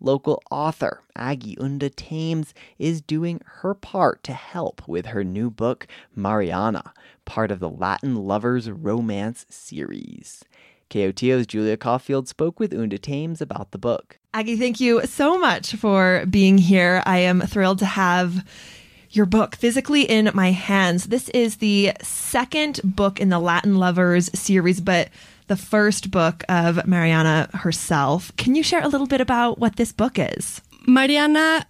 Local 0.00 0.42
author 0.50 1.02
Aggie 1.16 1.58
Unda 1.58 1.90
Thames 1.90 2.54
is 2.78 3.00
doing 3.00 3.40
her 3.44 3.74
part 3.74 4.22
to 4.24 4.32
help 4.32 4.86
with 4.86 5.06
her 5.06 5.24
new 5.24 5.50
book, 5.50 5.86
Mariana, 6.14 6.92
part 7.24 7.50
of 7.50 7.58
the 7.58 7.68
Latin 7.68 8.14
Lovers 8.14 8.70
Romance 8.70 9.44
series. 9.50 10.44
KOTO's 10.90 11.46
Julia 11.46 11.76
Caulfield 11.76 12.28
spoke 12.28 12.58
with 12.60 12.72
Unda 12.72 12.98
Thames 12.98 13.40
about 13.40 13.72
the 13.72 13.78
book. 13.78 14.18
Aggie, 14.32 14.56
thank 14.56 14.80
you 14.80 15.04
so 15.04 15.38
much 15.38 15.74
for 15.74 16.24
being 16.30 16.58
here. 16.58 17.02
I 17.04 17.18
am 17.18 17.40
thrilled 17.40 17.80
to 17.80 17.86
have 17.86 18.46
your 19.10 19.26
book 19.26 19.56
physically 19.56 20.02
in 20.02 20.30
my 20.34 20.52
hands. 20.52 21.06
This 21.06 21.28
is 21.30 21.56
the 21.56 21.92
second 22.02 22.80
book 22.84 23.20
in 23.20 23.30
the 23.30 23.38
Latin 23.38 23.76
Lovers 23.76 24.30
series, 24.38 24.80
but 24.80 25.08
the 25.48 25.56
first 25.56 26.10
book 26.10 26.44
of 26.48 26.86
Mariana 26.86 27.48
herself. 27.52 28.34
Can 28.36 28.54
you 28.54 28.62
share 28.62 28.82
a 28.82 28.88
little 28.88 29.06
bit 29.06 29.20
about 29.20 29.58
what 29.58 29.76
this 29.76 29.92
book 29.92 30.18
is? 30.18 30.60
Mariana 30.86 31.66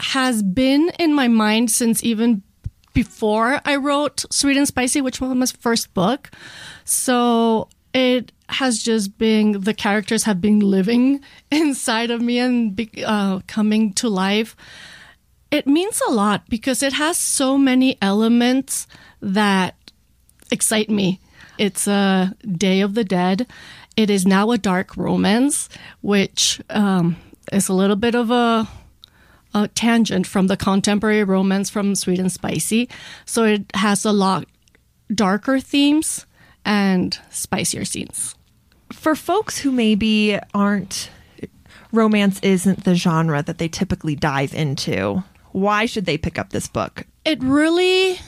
has 0.00 0.42
been 0.42 0.90
in 0.98 1.14
my 1.14 1.28
mind 1.28 1.70
since 1.70 2.02
even 2.04 2.42
before 2.92 3.60
I 3.64 3.76
wrote 3.76 4.24
Sweet 4.30 4.56
and 4.56 4.68
Spicy, 4.68 5.00
which 5.00 5.20
was 5.20 5.34
my 5.34 5.46
first 5.46 5.92
book. 5.94 6.30
So 6.84 7.68
it 7.92 8.32
has 8.48 8.82
just 8.82 9.18
been 9.18 9.60
the 9.60 9.74
characters 9.74 10.24
have 10.24 10.40
been 10.40 10.60
living 10.60 11.20
inside 11.50 12.10
of 12.10 12.20
me 12.20 12.38
and 12.38 12.74
be, 12.74 12.90
uh, 13.04 13.40
coming 13.46 13.92
to 13.94 14.08
life. 14.08 14.56
It 15.50 15.66
means 15.66 16.00
a 16.08 16.10
lot 16.10 16.48
because 16.48 16.82
it 16.82 16.94
has 16.94 17.16
so 17.16 17.56
many 17.56 17.96
elements 18.02 18.86
that 19.20 19.76
excite 20.50 20.90
me. 20.90 21.20
It's 21.58 21.86
a 21.86 22.34
Day 22.42 22.80
of 22.80 22.94
the 22.94 23.04
Dead. 23.04 23.46
It 23.96 24.10
is 24.10 24.26
now 24.26 24.50
a 24.50 24.58
dark 24.58 24.96
romance, 24.96 25.68
which 26.00 26.60
um, 26.70 27.16
is 27.52 27.68
a 27.68 27.74
little 27.74 27.96
bit 27.96 28.14
of 28.14 28.30
a, 28.30 28.68
a 29.54 29.68
tangent 29.68 30.26
from 30.26 30.48
the 30.48 30.56
contemporary 30.56 31.24
romance 31.24 31.70
from 31.70 31.94
Sweet 31.94 32.18
and 32.18 32.32
Spicy. 32.32 32.88
So 33.24 33.44
it 33.44 33.64
has 33.74 34.04
a 34.04 34.12
lot 34.12 34.46
darker 35.12 35.60
themes 35.60 36.26
and 36.64 37.18
spicier 37.30 37.84
scenes. 37.84 38.34
For 38.92 39.14
folks 39.14 39.58
who 39.58 39.70
maybe 39.70 40.38
aren't, 40.52 41.10
romance 41.92 42.40
isn't 42.42 42.84
the 42.84 42.94
genre 42.94 43.42
that 43.42 43.58
they 43.58 43.68
typically 43.68 44.16
dive 44.16 44.54
into, 44.54 45.22
why 45.52 45.86
should 45.86 46.06
they 46.06 46.18
pick 46.18 46.38
up 46.38 46.50
this 46.50 46.66
book? 46.66 47.06
It 47.24 47.42
really 47.42 48.18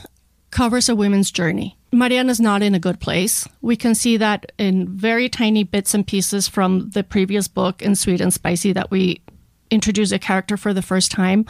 covers 0.56 0.88
a 0.88 0.96
woman's 0.96 1.30
journey. 1.30 1.76
Mariana's 1.92 2.40
not 2.40 2.62
in 2.62 2.74
a 2.74 2.78
good 2.78 2.98
place. 2.98 3.46
We 3.60 3.76
can 3.76 3.94
see 3.94 4.16
that 4.16 4.52
in 4.56 4.88
very 4.88 5.28
tiny 5.28 5.64
bits 5.64 5.92
and 5.92 6.06
pieces 6.06 6.48
from 6.48 6.88
the 6.94 7.04
previous 7.04 7.46
book 7.46 7.82
in 7.82 7.94
Sweet 7.94 8.22
and 8.22 8.32
Spicy 8.32 8.72
that 8.72 8.90
we 8.90 9.20
introduce 9.70 10.12
a 10.12 10.18
character 10.18 10.56
for 10.56 10.72
the 10.72 10.80
first 10.80 11.10
time. 11.10 11.44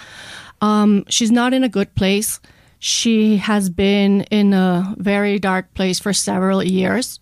Um, 0.61 1.05
she's 1.09 1.31
not 1.31 1.55
in 1.55 1.63
a 1.63 1.69
good 1.69 1.95
place. 1.95 2.41
She 2.81 3.37
has 3.37 3.71
been 3.71 4.23
in 4.23 4.53
a 4.53 4.93
very 4.99 5.39
dark 5.39 5.73
place 5.75 6.01
for 6.01 6.13
several 6.13 6.61
years, 6.65 7.21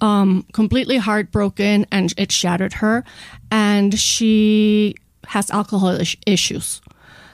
um, 0.00 0.44
completely 0.52 0.96
heartbroken, 0.96 1.86
and 1.92 2.12
it 2.16 2.32
shattered 2.32 2.72
her. 2.82 3.04
And 3.52 3.96
she 3.96 4.96
has 5.28 5.48
alcohol 5.50 5.96
issues. 6.26 6.80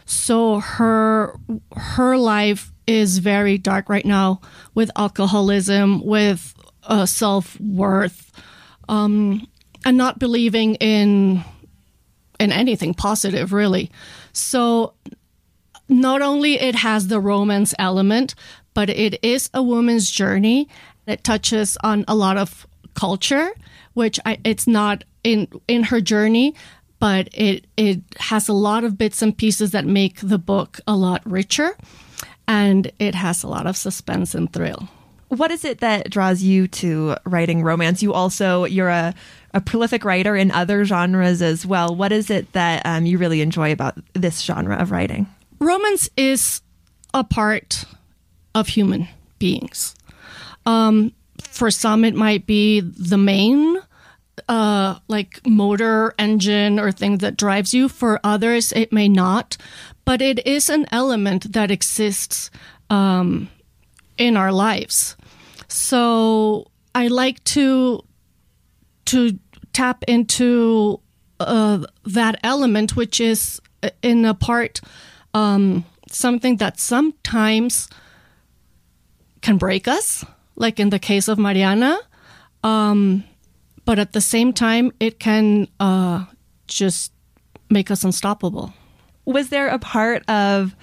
So 0.06 0.60
her 0.60 1.38
her 1.76 2.16
life 2.16 2.72
is 2.86 3.18
very 3.18 3.58
dark 3.58 3.88
right 3.88 4.06
now 4.06 4.40
with 4.74 4.90
alcoholism, 4.96 6.04
with 6.04 6.54
uh, 6.84 7.06
self 7.06 7.60
worth, 7.60 8.30
um, 8.88 9.46
and 9.84 9.96
not 9.96 10.18
believing 10.18 10.76
in 10.76 11.44
in 12.38 12.52
anything 12.52 12.94
positive, 12.94 13.52
really. 13.52 13.90
So 14.32 14.94
not 15.88 16.22
only 16.22 16.54
it 16.54 16.76
has 16.76 17.08
the 17.08 17.20
romance 17.20 17.74
element, 17.78 18.34
but 18.74 18.90
it 18.90 19.18
is 19.24 19.50
a 19.54 19.62
woman's 19.62 20.10
journey 20.10 20.68
that 21.06 21.24
touches 21.24 21.76
on 21.82 22.04
a 22.06 22.14
lot 22.14 22.36
of 22.36 22.66
culture, 22.94 23.50
which 23.94 24.18
I, 24.24 24.38
it's 24.44 24.66
not 24.66 25.04
in 25.24 25.48
in 25.66 25.84
her 25.84 26.00
journey, 26.00 26.54
but 26.98 27.28
it 27.32 27.66
it 27.76 28.00
has 28.18 28.48
a 28.48 28.52
lot 28.52 28.84
of 28.84 28.98
bits 28.98 29.22
and 29.22 29.36
pieces 29.36 29.72
that 29.72 29.84
make 29.84 30.20
the 30.20 30.38
book 30.38 30.80
a 30.86 30.96
lot 30.96 31.22
richer 31.24 31.76
and 32.48 32.90
it 32.98 33.14
has 33.14 33.42
a 33.42 33.48
lot 33.48 33.66
of 33.66 33.76
suspense 33.76 34.34
and 34.34 34.52
thrill. 34.52 34.88
What 35.28 35.50
is 35.50 35.64
it 35.64 35.80
that 35.80 36.08
draws 36.10 36.42
you 36.42 36.68
to 36.68 37.16
writing 37.24 37.62
romance? 37.62 38.02
You 38.02 38.12
also 38.12 38.64
you're 38.64 38.88
a, 38.88 39.14
a 39.52 39.60
prolific 39.60 40.04
writer 40.04 40.36
in 40.36 40.50
other 40.50 40.84
genres 40.84 41.42
as 41.42 41.66
well. 41.66 41.94
What 41.94 42.12
is 42.12 42.30
it 42.30 42.52
that 42.52 42.82
um, 42.86 43.06
you 43.06 43.18
really 43.18 43.40
enjoy 43.40 43.72
about 43.72 43.98
this 44.14 44.40
genre 44.40 44.76
of 44.76 44.90
writing? 44.90 45.26
Romance 45.58 46.08
is 46.16 46.62
a 47.12 47.24
part 47.24 47.84
of 48.54 48.68
human 48.68 49.08
beings. 49.38 49.94
Um, 50.64 51.12
for 51.42 51.70
some, 51.70 52.04
it 52.04 52.14
might 52.14 52.46
be 52.46 52.80
the 52.80 53.18
main 53.18 53.75
uh, 54.48 54.98
like 55.08 55.40
motor 55.46 56.14
engine 56.18 56.78
or 56.78 56.92
thing 56.92 57.18
that 57.18 57.36
drives 57.36 57.74
you. 57.74 57.88
For 57.88 58.20
others, 58.22 58.72
it 58.72 58.92
may 58.92 59.08
not 59.08 59.56
but 60.06 60.22
it 60.22 60.46
is 60.46 60.70
an 60.70 60.86
element 60.90 61.52
that 61.52 61.70
exists 61.70 62.50
um, 62.88 63.50
in 64.16 64.38
our 64.38 64.52
lives. 64.52 65.16
So 65.68 66.70
I 66.94 67.08
like 67.08 67.44
to 67.56 68.02
to 69.06 69.38
tap 69.72 70.04
into 70.08 71.00
uh, 71.38 71.84
that 72.04 72.40
element, 72.42 72.96
which 72.96 73.20
is 73.20 73.60
uh, 73.82 73.90
in 74.00 74.24
a 74.24 74.32
part 74.32 74.80
um, 75.34 75.84
something 76.10 76.56
that 76.56 76.80
sometimes 76.80 77.88
can 79.42 79.58
break 79.58 79.86
us, 79.86 80.24
like 80.54 80.80
in 80.80 80.90
the 80.90 80.98
case 80.98 81.28
of 81.28 81.36
Mariana. 81.36 81.98
Um, 82.62 83.24
but 83.86 83.98
at 83.98 84.12
the 84.12 84.20
same 84.20 84.52
time, 84.52 84.92
it 85.00 85.18
can 85.18 85.66
uh, 85.80 86.26
just 86.66 87.12
make 87.70 87.90
us 87.90 88.04
unstoppable 88.04 88.74
was 89.26 89.48
there 89.50 89.68
a 89.68 89.78
part 89.78 90.28
of 90.30 90.74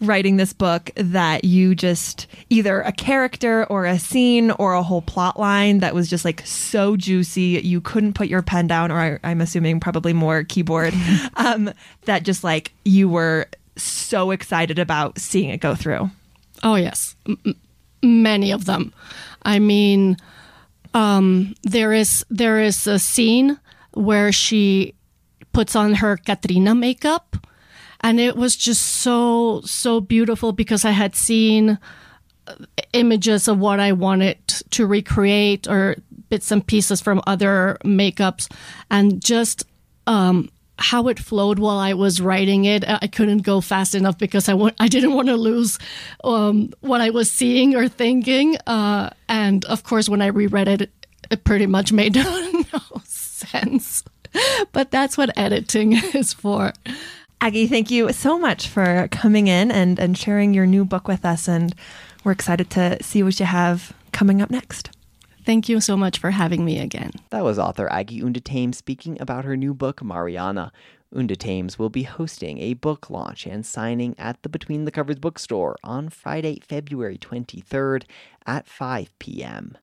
writing 0.00 0.36
this 0.36 0.52
book 0.52 0.90
that 0.96 1.44
you 1.44 1.74
just 1.74 2.26
either 2.50 2.80
a 2.82 2.92
character 2.92 3.64
or 3.66 3.86
a 3.86 3.98
scene 3.98 4.50
or 4.52 4.74
a 4.74 4.82
whole 4.82 5.02
plot 5.02 5.38
line 5.38 5.78
that 5.78 5.94
was 5.94 6.10
just 6.10 6.24
like 6.24 6.44
so 6.44 6.96
juicy 6.96 7.60
you 7.64 7.80
couldn't 7.80 8.12
put 8.12 8.28
your 8.28 8.42
pen 8.42 8.66
down, 8.66 8.92
or 8.92 9.20
I, 9.22 9.30
am 9.30 9.40
assuming 9.40 9.80
probably 9.80 10.12
more 10.12 10.44
keyboard, 10.44 10.92
um, 11.36 11.72
that 12.04 12.24
just 12.24 12.44
like 12.44 12.72
you 12.84 13.08
were 13.08 13.46
so 13.76 14.32
excited 14.32 14.78
about 14.78 15.18
seeing 15.18 15.50
it 15.50 15.58
go 15.58 15.74
through? 15.74 16.10
Oh, 16.62 16.74
yes. 16.74 17.16
M- 17.26 17.56
many 18.02 18.50
of 18.50 18.66
them. 18.66 18.92
I 19.44 19.60
mean, 19.60 20.16
um, 20.94 21.54
there 21.62 21.92
is 21.92 22.24
there 22.30 22.60
is 22.60 22.86
a 22.86 22.98
scene 22.98 23.58
where 23.94 24.32
she 24.32 24.94
puts 25.52 25.76
on 25.76 25.94
her 25.94 26.16
Catrina 26.16 26.74
makeup, 26.74 27.36
and 28.00 28.20
it 28.20 28.36
was 28.36 28.56
just 28.56 28.82
so 28.82 29.60
so 29.62 30.00
beautiful 30.00 30.52
because 30.52 30.84
I 30.84 30.90
had 30.90 31.14
seen 31.14 31.78
uh, 32.46 32.54
images 32.92 33.48
of 33.48 33.58
what 33.58 33.80
I 33.80 33.92
wanted 33.92 34.46
to 34.70 34.86
recreate 34.86 35.68
or 35.68 35.96
bits 36.28 36.50
and 36.50 36.66
pieces 36.66 37.00
from 37.00 37.22
other 37.26 37.78
makeups, 37.84 38.50
and 38.90 39.22
just 39.22 39.64
um, 40.06 40.50
how 40.82 41.08
it 41.08 41.18
flowed 41.18 41.58
while 41.58 41.78
I 41.78 41.94
was 41.94 42.20
writing 42.20 42.64
it. 42.64 42.84
I 42.86 43.06
couldn't 43.06 43.38
go 43.38 43.60
fast 43.60 43.94
enough 43.94 44.18
because 44.18 44.48
I 44.48 44.54
want 44.54 44.74
I 44.80 44.88
didn't 44.88 45.14
want 45.14 45.28
to 45.28 45.36
lose 45.36 45.78
um, 46.24 46.72
what 46.80 47.00
I 47.00 47.10
was 47.10 47.30
seeing 47.30 47.76
or 47.76 47.88
thinking. 47.88 48.56
Uh, 48.66 49.10
and 49.28 49.64
of 49.66 49.84
course, 49.84 50.08
when 50.08 50.20
I 50.20 50.26
reread 50.26 50.68
it, 50.68 50.90
it 51.30 51.44
pretty 51.44 51.66
much 51.66 51.92
made 51.92 52.14
no 52.72 53.02
sense. 53.04 54.04
But 54.72 54.90
that's 54.90 55.16
what 55.16 55.36
editing 55.36 55.92
is 56.14 56.32
for. 56.32 56.72
Aggie, 57.40 57.66
thank 57.66 57.90
you 57.90 58.12
so 58.12 58.38
much 58.38 58.68
for 58.68 59.08
coming 59.10 59.48
in 59.48 59.70
and, 59.70 59.98
and 59.98 60.16
sharing 60.16 60.54
your 60.54 60.66
new 60.66 60.84
book 60.84 61.08
with 61.08 61.24
us. 61.24 61.48
And 61.48 61.74
we're 62.22 62.32
excited 62.32 62.70
to 62.70 63.02
see 63.02 63.22
what 63.22 63.40
you 63.40 63.46
have 63.46 63.92
coming 64.12 64.40
up 64.40 64.50
next. 64.50 64.90
Thank 65.44 65.68
you 65.68 65.80
so 65.80 65.96
much 65.96 66.18
for 66.18 66.30
having 66.30 66.64
me 66.64 66.78
again. 66.78 67.10
That 67.30 67.42
was 67.42 67.58
author 67.58 67.90
Aggie 67.90 68.20
Undeteim 68.20 68.72
speaking 68.74 69.20
about 69.20 69.44
her 69.44 69.56
new 69.56 69.74
book, 69.74 70.02
Mariana. 70.02 70.70
Undeteims 71.12 71.78
will 71.78 71.90
be 71.90 72.04
hosting 72.04 72.58
a 72.58 72.74
book 72.74 73.10
launch 73.10 73.44
and 73.46 73.66
signing 73.66 74.14
at 74.18 74.40
the 74.42 74.48
Between 74.48 74.84
the 74.84 74.92
Covers 74.92 75.18
bookstore 75.18 75.76
on 75.82 76.08
Friday, 76.10 76.60
February 76.60 77.18
23rd 77.18 78.04
at 78.46 78.68
5 78.68 79.18
p.m. 79.18 79.76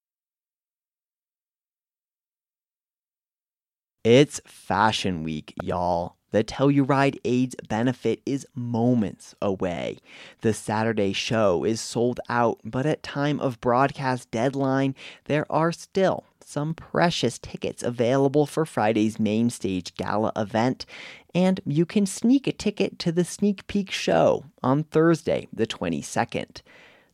It's 4.06 4.40
Fashion 4.48 5.24
Week, 5.24 5.54
y'all. 5.62 6.19
The 6.32 6.44
Telluride 6.44 7.20
AIDS 7.26 7.56
benefit 7.68 8.22
is 8.26 8.46
moments 8.54 9.36
away. 9.42 9.98
The 10.42 10.54
Saturday 10.54 11.14
show 11.14 11.64
is 11.64 11.82
sold 11.82 12.20
out, 12.30 12.60
but 12.64 12.86
at 12.86 13.02
time 13.02 13.40
of 13.40 13.60
broadcast 13.62 14.30
deadline, 14.30 14.94
there 15.26 15.46
are 15.52 15.72
still 15.72 16.26
some 16.50 16.74
precious 16.74 17.38
tickets 17.38 17.84
available 17.84 18.46
for 18.46 18.66
Friday's 18.66 19.20
main 19.20 19.50
stage 19.50 19.94
gala 19.96 20.32
event, 20.36 20.86
and 21.34 21.60
you 21.66 21.86
can 21.86 22.06
sneak 22.06 22.48
a 22.48 22.52
ticket 22.52 22.98
to 23.00 23.12
the 23.12 23.24
sneak 23.24 23.68
peek 23.68 23.92
show 23.92 24.46
on 24.64 24.84
Thursday, 24.84 25.48
the 25.54 25.68
22nd. 25.68 26.62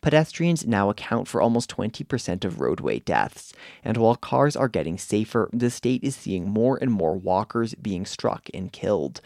Pedestrians 0.00 0.66
now 0.66 0.90
account 0.90 1.28
for 1.28 1.40
almost 1.40 1.70
20% 1.70 2.44
of 2.44 2.60
roadway 2.60 2.98
deaths, 2.98 3.52
and 3.84 3.96
while 3.96 4.16
cars 4.16 4.56
are 4.56 4.66
getting 4.66 4.98
safer, 4.98 5.48
the 5.52 5.70
state 5.70 6.02
is 6.02 6.16
seeing 6.16 6.48
more 6.48 6.76
and 6.80 6.90
more 6.90 7.14
walkers 7.16 7.76
being 7.76 8.04
struck 8.04 8.48
and 8.52 8.72
killed. 8.72 9.20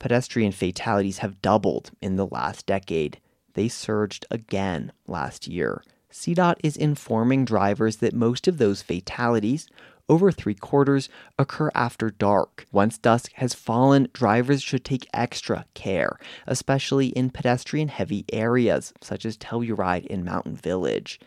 Pedestrian 0.00 0.50
fatalities 0.50 1.18
have 1.18 1.40
doubled 1.40 1.92
in 2.02 2.16
the 2.16 2.26
last 2.26 2.66
decade. 2.66 3.20
They 3.54 3.68
surged 3.68 4.26
again 4.28 4.90
last 5.06 5.46
year. 5.46 5.84
CDOT 6.10 6.56
is 6.64 6.76
informing 6.76 7.44
drivers 7.44 7.98
that 7.98 8.14
most 8.14 8.48
of 8.48 8.58
those 8.58 8.82
fatalities 8.82 9.68
over 10.08 10.30
three 10.30 10.54
quarters 10.54 11.08
occur 11.38 11.70
after 11.74 12.10
dark. 12.10 12.66
Once 12.72 12.98
dusk 12.98 13.32
has 13.34 13.54
fallen, 13.54 14.08
drivers 14.12 14.62
should 14.62 14.84
take 14.84 15.08
extra 15.12 15.66
care, 15.74 16.18
especially 16.46 17.08
in 17.08 17.30
pedestrian 17.30 17.88
heavy 17.88 18.24
areas 18.32 18.92
such 19.00 19.24
as 19.24 19.36
Telluride 19.36 20.06
and 20.10 20.24
Mountain 20.24 20.56
Village. 20.56 21.20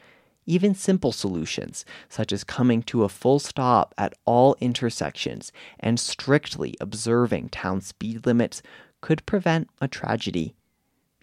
Even 0.45 0.73
simple 0.73 1.11
solutions, 1.11 1.85
such 2.07 2.31
as 2.31 2.43
coming 2.43 2.81
to 2.83 3.03
a 3.03 3.09
full 3.09 3.37
stop 3.39 3.93
at 3.97 4.13
all 4.25 4.55
intersections 4.59 5.51
and 5.79 5.99
strictly 5.99 6.75
observing 6.81 7.49
town 7.49 7.81
speed 7.81 8.25
limits, 8.25 8.63
could 9.01 9.25
prevent 9.25 9.69
a 9.79 9.87
tragedy 9.87 10.55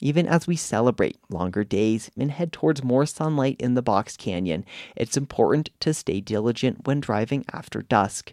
even 0.01 0.27
as 0.27 0.47
we 0.47 0.57
celebrate 0.57 1.19
longer 1.31 1.65
days 1.65 2.11
and 2.17 2.31
head 2.31 2.53
towards 2.53 2.85
more 2.85 3.07
sunlight 3.07 3.57
in 3.61 3.75
the 3.75 3.83
Box 3.83 4.17
Canyon, 4.17 4.65
it's 4.95 5.17
important 5.17 5.71
to 5.81 5.95
stay 5.95 6.21
diligent 6.21 6.87
when 6.87 7.01
driving 7.01 7.45
after 7.53 7.83
dusk 7.83 8.33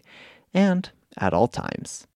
and 0.52 0.90
at 1.16 1.32
all 1.32 1.48
times. 1.48 2.06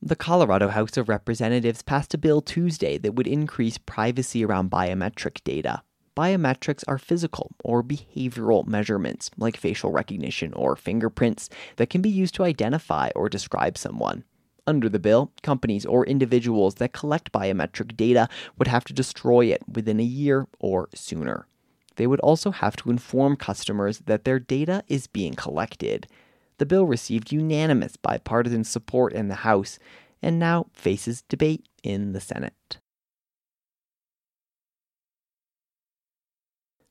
The 0.00 0.16
Colorado 0.16 0.68
House 0.68 0.96
of 0.96 1.08
Representatives 1.08 1.82
passed 1.82 2.14
a 2.14 2.18
bill 2.18 2.40
Tuesday 2.40 2.98
that 2.98 3.14
would 3.14 3.26
increase 3.26 3.78
privacy 3.78 4.44
around 4.44 4.70
biometric 4.70 5.42
data. 5.42 5.82
Biometrics 6.16 6.84
are 6.86 6.98
physical 6.98 7.52
or 7.64 7.82
behavioral 7.82 8.66
measurements, 8.66 9.30
like 9.36 9.56
facial 9.56 9.90
recognition 9.90 10.52
or 10.54 10.76
fingerprints, 10.76 11.48
that 11.76 11.90
can 11.90 12.00
be 12.00 12.10
used 12.10 12.34
to 12.36 12.44
identify 12.44 13.10
or 13.16 13.28
describe 13.28 13.76
someone. 13.76 14.24
Under 14.68 14.90
the 14.90 14.98
bill, 14.98 15.32
companies 15.42 15.86
or 15.86 16.04
individuals 16.04 16.74
that 16.74 16.92
collect 16.92 17.32
biometric 17.32 17.96
data 17.96 18.28
would 18.58 18.68
have 18.68 18.84
to 18.84 18.92
destroy 18.92 19.46
it 19.46 19.62
within 19.66 19.98
a 19.98 20.02
year 20.02 20.46
or 20.58 20.90
sooner. 20.94 21.46
They 21.96 22.06
would 22.06 22.20
also 22.20 22.50
have 22.50 22.76
to 22.76 22.90
inform 22.90 23.36
customers 23.36 24.00
that 24.00 24.24
their 24.24 24.38
data 24.38 24.84
is 24.86 25.06
being 25.06 25.32
collected. 25.32 26.06
The 26.58 26.66
bill 26.66 26.84
received 26.84 27.32
unanimous 27.32 27.96
bipartisan 27.96 28.64
support 28.64 29.14
in 29.14 29.28
the 29.28 29.36
House 29.36 29.78
and 30.20 30.38
now 30.38 30.66
faces 30.74 31.22
debate 31.22 31.66
in 31.82 32.12
the 32.12 32.20
Senate. 32.20 32.76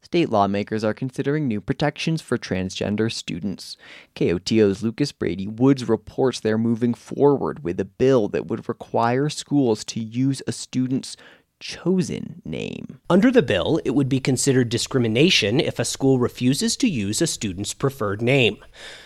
State 0.08 0.30
lawmakers 0.30 0.86
are 0.86 0.94
considering 0.94 1.50
new 1.50 1.60
protections 1.60 2.22
for 2.22 2.38
transgender 2.38 3.12
students. 3.12 3.76
KOTO's 4.16 4.82
Lucas 4.82 5.12
Brady 5.12 5.48
Woods 5.48 5.90
reports 5.90 6.40
they're 6.40 6.58
moving 6.58 6.94
forward 6.94 7.62
with 7.62 7.78
a 7.82 7.84
bill 7.84 8.30
that 8.30 8.48
would 8.48 8.70
require 8.70 9.28
schools 9.28 9.84
to 9.84 10.00
use 10.00 10.42
a 10.48 10.54
student's 10.54 11.18
chosen 11.60 12.42
name. 12.46 13.00
Under 13.10 13.32
the 13.32 13.42
bill, 13.42 13.80
it 13.86 13.92
would 13.92 14.10
be 14.10 14.20
considered 14.20 14.70
discrimination 14.70 15.60
if 15.60 15.80
a 15.80 15.86
school 15.86 16.20
refuses 16.20 16.76
to 16.78 16.88
use 16.88 17.22
a 17.22 17.28
student's 17.28 17.74
preferred 17.74 18.22
name. 18.22 18.58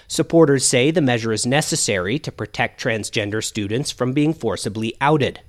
Supporters 0.08 0.66
say 0.66 0.92
the 0.92 1.02
measure 1.02 1.32
is 1.32 1.46
necessary 1.46 2.20
to 2.20 2.32
protect 2.32 2.82
transgender 2.82 3.44
students 3.44 3.92
from 3.92 4.14
being 4.14 4.34
forcibly 4.34 4.96
outed. 5.00 5.40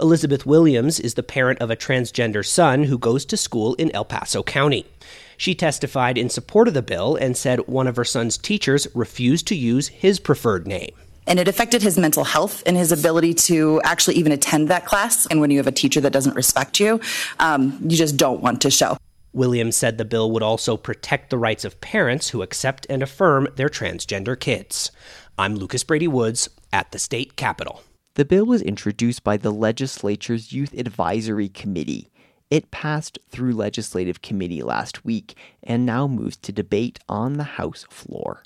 Elizabeth 0.00 0.46
Williams 0.46 0.98
is 0.98 1.14
the 1.14 1.22
parent 1.22 1.60
of 1.60 1.70
a 1.70 1.76
transgender 1.76 2.44
son 2.44 2.84
who 2.84 2.98
goes 2.98 3.24
to 3.26 3.36
school 3.36 3.74
in 3.74 3.94
El 3.94 4.04
Paso 4.04 4.42
County. 4.42 4.86
She 5.36 5.54
testified 5.54 6.16
in 6.16 6.30
support 6.30 6.68
of 6.68 6.74
the 6.74 6.82
bill 6.82 7.16
and 7.16 7.36
said 7.36 7.66
one 7.68 7.86
of 7.86 7.96
her 7.96 8.04
son's 8.04 8.38
teachers 8.38 8.86
refused 8.94 9.46
to 9.48 9.54
use 9.54 9.88
his 9.88 10.18
preferred 10.18 10.66
name. 10.66 10.94
And 11.26 11.38
it 11.38 11.48
affected 11.48 11.82
his 11.82 11.98
mental 11.98 12.24
health 12.24 12.62
and 12.66 12.76
his 12.76 12.92
ability 12.92 13.34
to 13.34 13.80
actually 13.84 14.16
even 14.16 14.32
attend 14.32 14.68
that 14.68 14.86
class. 14.86 15.26
And 15.26 15.40
when 15.40 15.50
you 15.50 15.58
have 15.58 15.66
a 15.66 15.72
teacher 15.72 16.00
that 16.00 16.12
doesn't 16.12 16.34
respect 16.34 16.80
you, 16.80 17.00
um, 17.38 17.78
you 17.82 17.96
just 17.96 18.16
don't 18.16 18.40
want 18.40 18.60
to 18.62 18.70
show. 18.70 18.96
Williams 19.32 19.76
said 19.76 19.98
the 19.98 20.04
bill 20.04 20.30
would 20.30 20.42
also 20.42 20.76
protect 20.78 21.28
the 21.28 21.36
rights 21.36 21.64
of 21.64 21.80
parents 21.80 22.30
who 22.30 22.40
accept 22.40 22.86
and 22.88 23.02
affirm 23.02 23.48
their 23.56 23.68
transgender 23.68 24.38
kids. 24.38 24.90
I'm 25.36 25.54
Lucas 25.56 25.84
Brady 25.84 26.08
Woods 26.08 26.48
at 26.72 26.92
the 26.92 26.98
state 26.98 27.36
capitol. 27.36 27.82
The 28.14 28.24
bill 28.24 28.46
was 28.46 28.62
introduced 28.62 29.22
by 29.22 29.36
the 29.36 29.50
legislature's 29.50 30.52
Youth 30.52 30.72
Advisory 30.72 31.50
Committee. 31.50 32.08
It 32.50 32.70
passed 32.70 33.18
through 33.28 33.52
legislative 33.52 34.22
committee 34.22 34.62
last 34.62 35.04
week 35.04 35.36
and 35.62 35.84
now 35.84 36.06
moves 36.06 36.38
to 36.38 36.52
debate 36.52 36.98
on 37.06 37.34
the 37.34 37.44
House 37.44 37.84
floor. 37.90 38.42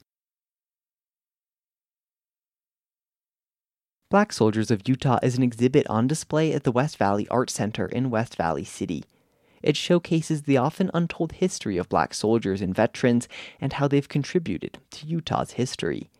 Black 4.10 4.32
Soldiers 4.32 4.72
of 4.72 4.88
Utah 4.88 5.20
is 5.22 5.36
an 5.36 5.44
exhibit 5.44 5.86
on 5.86 6.08
display 6.08 6.52
at 6.52 6.64
the 6.64 6.72
West 6.72 6.96
Valley 6.96 7.28
Art 7.28 7.48
Center 7.48 7.86
in 7.86 8.10
West 8.10 8.34
Valley 8.34 8.64
City. 8.64 9.04
It 9.62 9.76
showcases 9.76 10.42
the 10.42 10.56
often 10.56 10.90
untold 10.92 11.30
history 11.30 11.76
of 11.76 11.88
black 11.88 12.12
soldiers 12.12 12.60
and 12.60 12.74
veterans 12.74 13.28
and 13.60 13.74
how 13.74 13.86
they've 13.86 14.08
contributed 14.08 14.78
to 14.90 15.06
Utah's 15.06 15.52
history. 15.52 16.10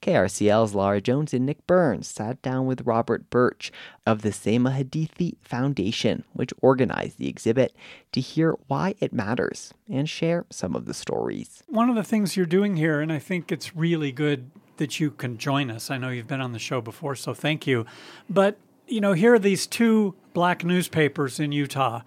KRCL's 0.00 0.76
Laura 0.76 1.00
Jones 1.00 1.34
and 1.34 1.44
Nick 1.44 1.66
Burns 1.66 2.06
sat 2.06 2.40
down 2.40 2.66
with 2.66 2.86
Robert 2.86 3.28
Burch 3.30 3.72
of 4.06 4.22
the 4.22 4.30
Sema 4.30 4.70
Hadithi 4.70 5.36
Foundation, 5.40 6.22
which 6.32 6.54
organized 6.62 7.18
the 7.18 7.28
exhibit, 7.28 7.74
to 8.12 8.20
hear 8.20 8.54
why 8.68 8.94
it 9.00 9.12
matters 9.12 9.74
and 9.88 10.08
share 10.08 10.46
some 10.50 10.76
of 10.76 10.84
the 10.84 10.94
stories. 10.94 11.64
One 11.66 11.90
of 11.90 11.96
the 11.96 12.04
things 12.04 12.36
you're 12.36 12.46
doing 12.46 12.76
here, 12.76 13.00
and 13.00 13.12
I 13.12 13.18
think 13.18 13.50
it's 13.50 13.74
really 13.74 14.12
good 14.12 14.52
that 14.80 14.98
you 14.98 15.10
can 15.10 15.36
join 15.36 15.70
us. 15.70 15.90
I 15.90 15.98
know 15.98 16.08
you've 16.08 16.26
been 16.26 16.40
on 16.40 16.52
the 16.52 16.58
show 16.58 16.80
before, 16.80 17.14
so 17.14 17.34
thank 17.34 17.66
you. 17.66 17.84
But, 18.30 18.56
you 18.88 19.00
know, 19.00 19.12
here 19.12 19.34
are 19.34 19.38
these 19.38 19.66
two 19.66 20.14
black 20.32 20.64
newspapers 20.64 21.38
in 21.38 21.52
Utah. 21.52 22.00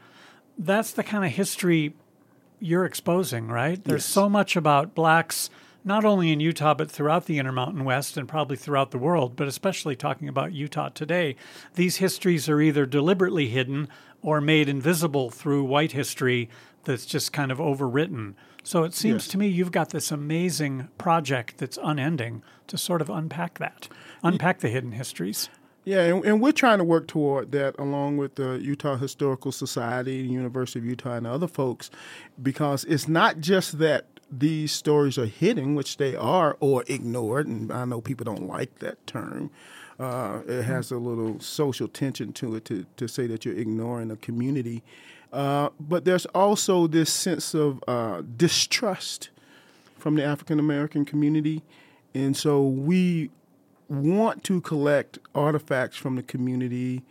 That's 0.57 0.91
the 0.91 1.03
kind 1.03 1.23
of 1.23 1.31
history 1.31 1.93
you're 2.59 2.83
exposing, 2.83 3.47
right? 3.47 3.81
There's 3.83 4.01
Yes. 4.01 4.05
so 4.11 4.27
much 4.27 4.55
about 4.55 4.95
blacks, 4.95 5.51
not 5.85 6.03
only 6.03 6.31
in 6.31 6.39
Utah, 6.39 6.73
but 6.73 6.89
throughout 6.89 7.25
the 7.27 7.37
Intermountain 7.37 7.85
West 7.85 8.17
and 8.17 8.27
probably 8.27 8.57
throughout 8.57 8.89
the 8.89 8.97
world, 8.97 9.35
but 9.35 9.47
especially 9.47 9.95
talking 9.95 10.27
about 10.27 10.53
Utah 10.53 10.89
today. 10.89 11.35
These 11.75 11.97
histories 11.97 12.49
are 12.49 12.59
either 12.59 12.85
deliberately 12.87 13.49
hidden 13.49 13.87
or 14.23 14.41
made 14.41 14.67
invisible 14.67 15.29
through 15.29 15.63
white 15.63 15.91
history 15.91 16.49
that's 16.85 17.05
just 17.05 17.31
kind 17.31 17.51
of 17.51 17.59
overwritten. 17.59 18.33
So 18.63 18.83
it 18.83 18.93
seems 18.93 19.25
Yes. 19.25 19.27
to 19.29 19.37
me 19.37 19.47
you've 19.47 19.71
got 19.71 19.89
this 19.89 20.11
amazing 20.11 20.87
project 20.97 21.57
that's 21.57 21.77
unending 21.83 22.43
to 22.67 22.77
sort 22.77 23.01
of 23.01 23.09
unpack 23.09 23.59
that, 23.59 23.87
unpack 24.23 24.59
the 24.59 24.69
hidden 24.69 24.93
histories. 24.93 25.49
Yeah, 25.85 26.03
and, 26.03 26.23
and 26.23 26.41
we're 26.41 26.53
trying 26.53 26.77
to 26.77 26.85
work 26.85 27.07
toward 27.07 27.51
that 27.51 27.77
along 27.77 28.15
with 28.15 28.35
the 28.35 28.53
Utah 28.53 28.95
Historical 28.95 29.51
Society, 29.51 30.21
the 30.21 30.29
University 30.29 30.79
of 30.79 30.85
Utah, 30.85 31.15
and 31.15 31.27
other 31.27 31.47
folks, 31.47 31.91
because 32.41 32.85
it's 32.85 33.09
not 33.09 33.39
just 33.39 33.79
that 33.79 34.05
these 34.31 34.71
stories 34.71 35.17
are 35.17 35.25
hidden, 35.25 35.75
which 35.75 35.97
they 35.97 36.15
are, 36.15 36.55
or 36.61 36.85
ignored, 36.87 37.47
and 37.47 37.69
I 37.71 37.83
know 37.83 37.99
people 37.99 38.23
don't 38.23 38.47
like 38.47 38.79
that 38.79 39.05
term. 39.05 39.51
Uh, 39.99 40.39
it 40.47 40.63
has 40.63 40.89
a 40.89 40.97
little 40.97 41.39
social 41.41 41.89
tension 41.89 42.31
to 42.33 42.55
it 42.55 42.65
to, 42.65 42.85
to 42.95 43.07
say 43.09 43.27
that 43.27 43.43
you're 43.43 43.55
ignoring 43.57 44.09
a 44.09 44.15
community. 44.15 44.83
Uh, 45.33 45.69
but 45.79 46.05
there's 46.05 46.27
also 46.27 46.85
this 46.87 47.11
sense 47.11 47.55
of 47.55 47.83
uh, 47.87 48.21
distrust 48.37 49.29
from 49.97 50.15
the 50.15 50.23
African 50.23 50.59
American 50.59 51.05
community. 51.05 51.63
And 52.13 52.37
so 52.37 52.61
we 52.61 53.31
want 53.89 54.43
to 54.43 54.61
collect 54.61 55.17
artifacts 55.33 55.97
from 55.97 56.15
the 56.15 56.23
community 56.23 57.01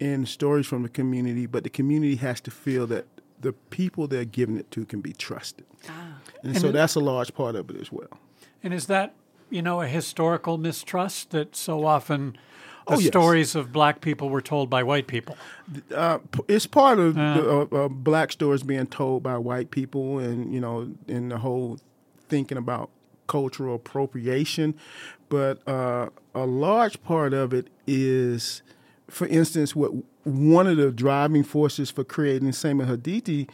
and 0.00 0.28
stories 0.28 0.66
from 0.66 0.82
the 0.84 0.88
community, 0.88 1.46
but 1.46 1.64
the 1.64 1.70
community 1.70 2.16
has 2.16 2.40
to 2.42 2.50
feel 2.50 2.86
that 2.86 3.06
the 3.40 3.52
people 3.70 4.06
they're 4.06 4.24
giving 4.24 4.56
it 4.56 4.70
to 4.70 4.84
can 4.84 5.00
be 5.00 5.12
trusted. 5.12 5.66
And, 5.88 6.54
And 6.54 6.56
so 6.60 6.68
it- 6.68 6.72
that's 6.72 6.94
a 6.94 7.00
large 7.00 7.34
part 7.34 7.56
of 7.56 7.70
it 7.70 7.76
as 7.80 7.90
well. 7.90 8.18
And 8.62 8.72
is 8.72 8.86
that, 8.86 9.14
you 9.50 9.62
know, 9.62 9.80
a 9.82 9.86
historical 9.88 10.58
mistrust 10.58 11.30
that 11.30 11.56
so 11.56 11.84
often 11.84 12.36
the 12.86 12.94
Oh, 12.94 12.98
yes. 12.98 13.06
stories 13.08 13.54
of 13.54 13.72
black 13.72 14.00
people 14.00 14.28
were 14.28 14.40
told 14.42 14.68
by 14.70 14.82
white 14.82 15.06
people? 15.06 15.36
Uh, 15.94 16.18
it's 16.48 16.66
part 16.66 16.98
of 16.98 17.14
the, 17.14 17.68
uh, 17.72 17.76
uh, 17.84 17.88
black 17.88 18.32
stories 18.32 18.62
being 18.62 18.86
told 18.86 19.22
by 19.22 19.38
white 19.38 19.70
people, 19.70 20.18
and 20.18 20.52
you 20.52 20.60
know, 20.60 20.90
in 21.08 21.28
the 21.30 21.38
whole 21.38 21.78
thinking 22.28 22.58
about 22.58 22.90
cultural 23.26 23.74
appropriation. 23.76 24.74
But 25.28 25.66
uh, 25.66 26.10
a 26.34 26.44
large 26.46 27.02
part 27.02 27.32
of 27.32 27.52
it 27.54 27.68
is, 27.86 28.62
for 29.08 29.26
instance, 29.28 29.74
what 29.74 29.92
one 30.24 30.66
of 30.66 30.76
the 30.76 30.90
driving 30.90 31.42
forces 31.42 31.90
for 31.90 32.04
creating 32.04 32.52
Sema 32.52 32.84
Hadithi 32.84 33.48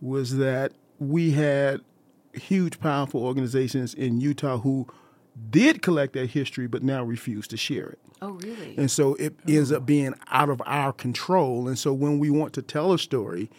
was 0.00 0.36
that 0.36 0.72
we 0.98 1.32
had 1.32 1.80
huge, 2.34 2.80
powerful 2.80 3.24
organizations 3.24 3.94
in 3.94 4.20
Utah 4.20 4.58
who 4.58 4.86
did 5.50 5.82
collect 5.82 6.12
that 6.14 6.30
history, 6.30 6.66
but 6.66 6.82
now 6.82 7.02
refuse 7.04 7.46
to 7.48 7.56
share 7.56 7.88
it. 7.88 7.98
Oh, 8.22 8.30
really? 8.32 8.74
And 8.78 8.90
so 8.90 9.14
it 9.14 9.34
ends 9.48 9.72
up 9.72 9.84
being 9.84 10.14
out 10.30 10.48
of 10.48 10.62
our 10.64 10.92
control. 10.92 11.68
And 11.68 11.78
so 11.78 11.92
when 11.92 12.18
we 12.18 12.30
want 12.30 12.52
to 12.54 12.62
tell 12.62 12.92
a 12.92 12.98
story, 12.98 13.50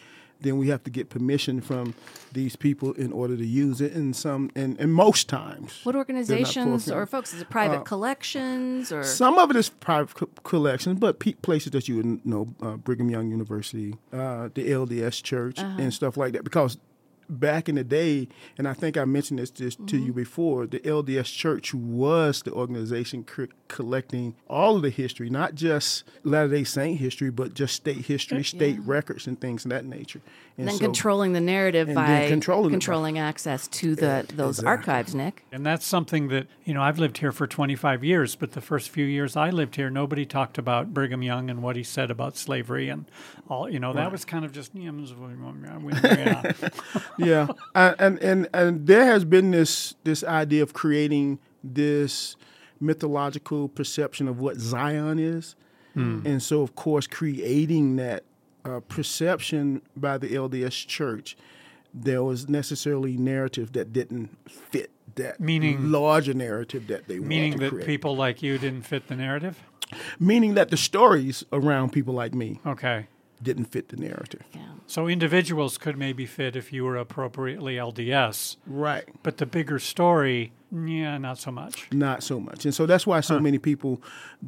then 0.41 0.57
we 0.57 0.67
have 0.69 0.83
to 0.83 0.89
get 0.91 1.09
permission 1.09 1.61
from 1.61 1.93
these 2.33 2.55
people 2.55 2.91
in 2.93 3.11
order 3.13 3.37
to 3.37 3.45
use 3.45 3.79
it. 3.81 3.93
And 3.93 4.15
some, 4.15 4.51
and, 4.55 4.77
and 4.79 4.93
most 4.93 5.29
times, 5.29 5.79
What 5.83 5.95
organizations 5.95 6.89
or 6.91 7.05
folks? 7.05 7.33
Is 7.33 7.41
it 7.41 7.49
private 7.49 7.79
Uh, 7.79 7.83
collections 7.83 8.91
or? 8.91 9.03
Some 9.03 9.37
of 9.37 9.49
it 9.49 9.55
is 9.55 9.69
private 9.69 10.13
co- 10.13 10.29
collections, 10.43 10.99
but 10.99 11.19
pe- 11.19 11.33
places 11.33 11.71
that 11.71 11.87
you 11.87 11.97
would 11.97 12.25
know, 12.25 12.53
uh, 12.61 12.75
Brigham 12.77 13.09
Young 13.09 13.29
University, 13.31 13.95
uh, 14.11 14.49
the 14.53 14.69
LDS 14.71 15.21
Church, 15.23 15.59
Uh-huh. 15.59 15.77
and 15.81 15.93
stuff 15.93 16.17
like 16.17 16.33
that. 16.33 16.43
Because 16.43 16.77
back 17.29 17.67
in 17.69 17.75
the 17.75 17.83
day, 17.83 18.27
and 18.57 18.67
I 18.67 18.73
think 18.73 18.97
I 18.97 19.05
mentioned 19.05 19.39
this 19.39 19.49
to 19.51 19.63
Mm-hmm. 19.65 20.05
you 20.05 20.13
before, 20.13 20.65
the 20.67 20.79
LDS 20.79 21.33
Church 21.33 21.73
was 21.73 22.41
the 22.43 22.51
organization 22.51 23.25
c- 23.35 23.47
collecting 23.67 24.35
all 24.47 24.75
of 24.75 24.81
the 24.81 24.89
history, 24.89 25.29
not 25.29 25.55
just 25.55 26.03
Latter 26.23 26.49
Day 26.49 26.63
Saint 26.63 26.99
history, 26.99 27.29
but 27.31 27.53
just 27.53 27.75
state 27.75 28.05
history, 28.05 28.43
state 28.43 28.79
records, 28.81 29.27
and 29.27 29.39
things 29.39 29.65
of 29.65 29.71
that 29.71 29.85
nature. 29.85 30.21
And 30.57 30.67
then 30.67 30.75
so- 30.75 30.85
controlling 30.85 31.33
the 31.33 31.41
narrative 31.41 31.93
by 31.93 32.27
controlling 32.27 32.71
controlling 32.71 33.17
access 33.19 33.67
to 33.67 33.93
the 33.95 34.25
those 34.33 34.59
exactly. 34.59 34.67
archives, 34.67 35.13
Nick. 35.15 35.45
And 35.51 35.65
that's 35.65 35.85
something 35.85 36.29
that, 36.29 36.47
you 36.63 36.73
know, 36.73 36.81
I've 36.81 36.97
lived 36.97 37.17
here 37.17 37.31
for 37.31 37.45
25 37.47 38.03
years, 38.03 38.35
but 38.35 38.53
the 38.53 38.61
first 38.61 38.89
few 38.89 39.05
years 39.05 39.35
I 39.35 39.49
lived 39.49 39.75
here, 39.75 39.89
nobody 39.89 40.25
talked 40.25 40.57
about 40.57 40.93
Brigham 40.93 41.21
Young 41.23 41.49
and 41.49 41.61
what 41.61 41.75
he 41.75 41.83
said 41.83 42.09
about 42.09 42.37
slavery 42.37 42.87
and 42.89 43.05
all, 43.49 43.69
you 43.69 43.79
know, 43.79 43.91
that 43.93 44.03
Right. 44.03 44.11
was 44.11 44.23
kind 44.25 44.45
of 44.45 44.51
just, 44.53 44.71
yeah, 44.73 44.91
yeah. 46.03 46.51
yeah, 47.17 47.47
and, 47.75 47.95
and 47.99 48.19
and 48.19 48.47
and 48.53 48.87
there 48.87 49.05
has 49.05 49.25
been 49.25 49.51
this 49.51 49.95
this 50.03 50.23
idea 50.23 50.63
of 50.63 50.73
creating 50.73 51.39
this 51.63 52.35
mythological 52.79 53.67
perception 53.67 54.27
of 54.27 54.39
what 54.39 54.57
Zion 54.57 55.19
is, 55.19 55.55
Hmm. 55.93 56.21
and 56.25 56.43
so 56.43 56.61
of 56.61 56.75
course 56.75 57.07
creating 57.07 57.95
that 57.95 58.23
uh, 58.65 58.79
perception 58.81 59.81
by 59.95 60.17
the 60.17 60.29
LDS 60.29 60.85
Church, 60.87 61.37
there 61.93 62.23
was 62.23 62.49
necessarily 62.49 63.15
narrative 63.17 63.71
that 63.73 63.93
didn't 63.93 64.37
fit 64.49 64.91
that 65.15 65.39
Meaning- 65.39 65.91
larger 65.91 66.33
narrative 66.33 66.87
that 66.87 67.07
they 67.07 67.19
Meaning 67.19 67.51
wanted 67.51 67.57
to 67.57 67.63
that 67.65 67.69
create. 67.71 67.85
people 67.87 68.15
like 68.17 68.41
you 68.43 68.57
didn't 68.57 68.81
fit 68.83 69.07
the 69.07 69.15
narrative? 69.15 69.63
meaning 70.19 70.55
that 70.55 70.69
the 70.71 70.77
stories 70.77 71.43
around 71.53 71.91
people 71.93 72.13
like 72.13 72.33
me 72.33 72.59
Okay. 72.65 73.05
didn't 73.41 73.65
fit 73.65 73.89
the 73.89 73.95
narrative. 73.95 74.41
So 74.87 75.07
individuals 75.07 75.77
could 75.77 75.95
maybe 75.95 76.25
fit 76.25 76.55
if 76.55 76.73
you 76.73 76.83
were 76.83 76.97
appropriately 76.97 77.75
LDS. 77.77 78.57
Right. 78.65 79.05
But 79.21 79.37
the 79.37 79.45
bigger 79.45 79.77
story, 79.77 80.51
yeah, 80.85 81.17
not 81.17 81.37
so 81.37 81.51
much. 81.51 81.87
Not 81.91 82.23
so 82.23 82.39
much. 82.39 82.65
And 82.65 82.73
so 82.73 82.85
that's 82.85 83.07
why 83.07 83.21
so 83.21 83.39
many 83.39 83.57
people 83.57 84.01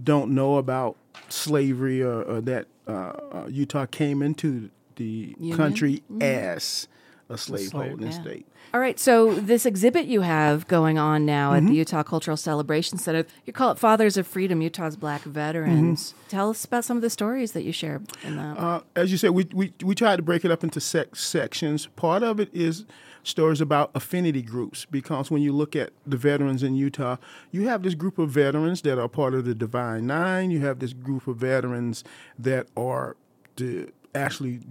don't 0.04 0.32
know 0.32 0.58
about 0.58 0.98
slavery 1.30 2.02
or, 2.02 2.22
or 2.24 2.42
that 2.42 2.68
uh, 2.88 2.92
uh, 2.92 3.48
Utah 3.50 3.86
came 3.86 4.22
into 4.22 4.70
the 4.96 5.36
Union? 5.40 5.58
country 5.58 6.04
Mhm. 6.12 6.24
as 6.24 6.88
a 7.30 7.38
slaveholding 7.38 8.08
Yeah. 8.08 8.22
state. 8.22 8.48
All 8.74 8.80
right, 8.80 8.98
so 9.00 9.34
this 9.36 9.66
exhibit 9.66 10.06
you 10.08 10.22
have 10.22 10.68
going 10.68 10.98
on 10.98 11.26
now 11.26 11.54
at 11.54 11.64
the 11.64 11.70
Mhm. 11.72 11.76
Utah 11.76 12.04
Cultural 12.04 12.36
Celebration 12.38 12.98
Center, 12.98 13.26
you 13.46 13.52
call 13.54 13.72
it 13.72 13.80
Fathers 13.80 14.18
of 14.18 14.26
Freedom, 14.28 14.62
Utah's 14.62 14.96
Black 14.98 15.22
Veterans. 15.24 16.14
Tell 16.30 16.50
us 16.50 16.66
about 16.66 16.84
some 16.86 16.98
of 16.98 17.02
the 17.04 17.10
stories 17.10 17.52
that 17.54 17.64
you 17.64 17.72
share 17.72 18.02
in 18.24 18.36
that. 18.38 18.58
Uh, 18.58 18.82
as 18.96 19.12
you 19.12 19.18
said, 19.18 19.32
we, 19.32 19.46
we, 19.54 19.74
we 19.84 19.94
tried 19.96 20.18
to 20.18 20.22
break 20.24 20.44
it 20.46 20.52
up 20.52 20.64
into 20.64 20.80
sec- 20.82 21.16
sections. 21.16 21.88
Part 21.96 22.24
of 22.24 22.40
it 22.40 22.50
is 22.54 22.86
stories 23.28 23.60
about 23.62 23.92
affinity 23.94 24.42
groups 24.42 24.86
because 24.86 25.30
when 25.30 25.42
you 25.42 25.52
look 25.52 25.76
at 25.76 25.92
the 26.06 26.18
veterans 26.18 26.64
in 26.64 26.76
Utah, 26.76 27.18
you 27.52 27.68
have 27.68 27.84
this 27.84 27.94
group 27.94 28.18
of 28.18 28.30
veterans 28.30 28.82
that 28.84 28.98
are 28.98 29.08
part 29.10 29.34
of 29.34 29.46
the 29.46 29.54
Divine 29.54 30.08
Nine. 30.08 30.50
You 30.52 30.60
have 30.62 30.80
this 30.80 30.94
group 30.94 31.28
of 31.28 31.38
veterans 31.38 32.04
that 32.40 32.68
are 32.78 33.16
the 33.58 33.90
actually 34.16 34.62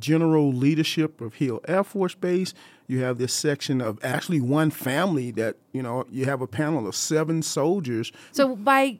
general 0.00 0.52
leadership 0.52 1.20
of 1.20 1.34
Hill 1.34 1.60
Air 1.68 1.84
Force 1.84 2.14
Base. 2.14 2.54
You 2.86 3.02
have 3.02 3.18
this 3.18 3.32
section 3.32 3.80
of 3.80 3.98
actually 4.02 4.40
one 4.40 4.70
family 4.70 5.30
that, 5.32 5.56
you 5.72 5.82
know, 5.82 6.06
you 6.10 6.24
have 6.24 6.40
a 6.40 6.46
panel 6.46 6.86
of 6.86 6.94
seven 6.96 7.42
soldiers 7.42 8.12
So 8.32 8.56
by 8.56 8.98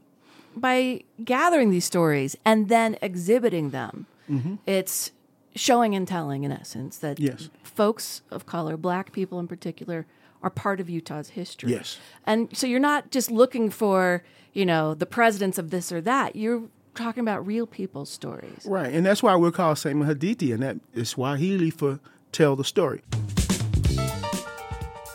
by 0.56 1.02
gathering 1.24 1.70
these 1.70 1.84
stories 1.84 2.36
and 2.44 2.68
then 2.68 2.96
exhibiting 3.00 3.70
them, 3.70 4.06
Mhm. 4.28 4.58
it's 4.66 5.12
showing 5.58 5.94
and 5.94 6.06
telling 6.06 6.44
in 6.44 6.52
essence 6.52 6.96
that 6.98 7.18
Yes. 7.18 7.50
folks 7.62 8.22
of 8.30 8.46
color, 8.46 8.76
black 8.76 9.12
people 9.12 9.38
in 9.38 9.48
particular, 9.48 10.06
are 10.42 10.50
part 10.50 10.80
of 10.80 10.88
Utah's 10.88 11.30
history. 11.30 11.72
Yes. 11.72 11.98
And 12.24 12.48
so 12.56 12.66
you're 12.66 12.78
not 12.80 13.10
just 13.10 13.30
looking 13.30 13.70
for, 13.70 14.22
you 14.52 14.64
know, 14.64 14.94
the 14.94 15.06
presidents 15.06 15.58
of 15.58 15.70
this 15.70 15.90
or 15.90 16.00
that. 16.02 16.36
You're 16.36 16.62
talking 16.94 17.22
about 17.22 17.46
real 17.46 17.66
people's 17.66 18.08
stories. 18.10 18.64
Right, 18.66 18.92
and 18.92 19.04
that's 19.04 19.22
why 19.22 19.34
we're 19.36 19.50
called 19.52 19.78
Sema 19.78 20.04
Hadithi, 20.06 20.52
and 20.54 20.62
that 20.62 20.76
is 20.94 21.08
Swahili 21.10 21.70
for 21.70 22.00
tell 22.32 22.54
the 22.56 22.64
story. 22.64 23.02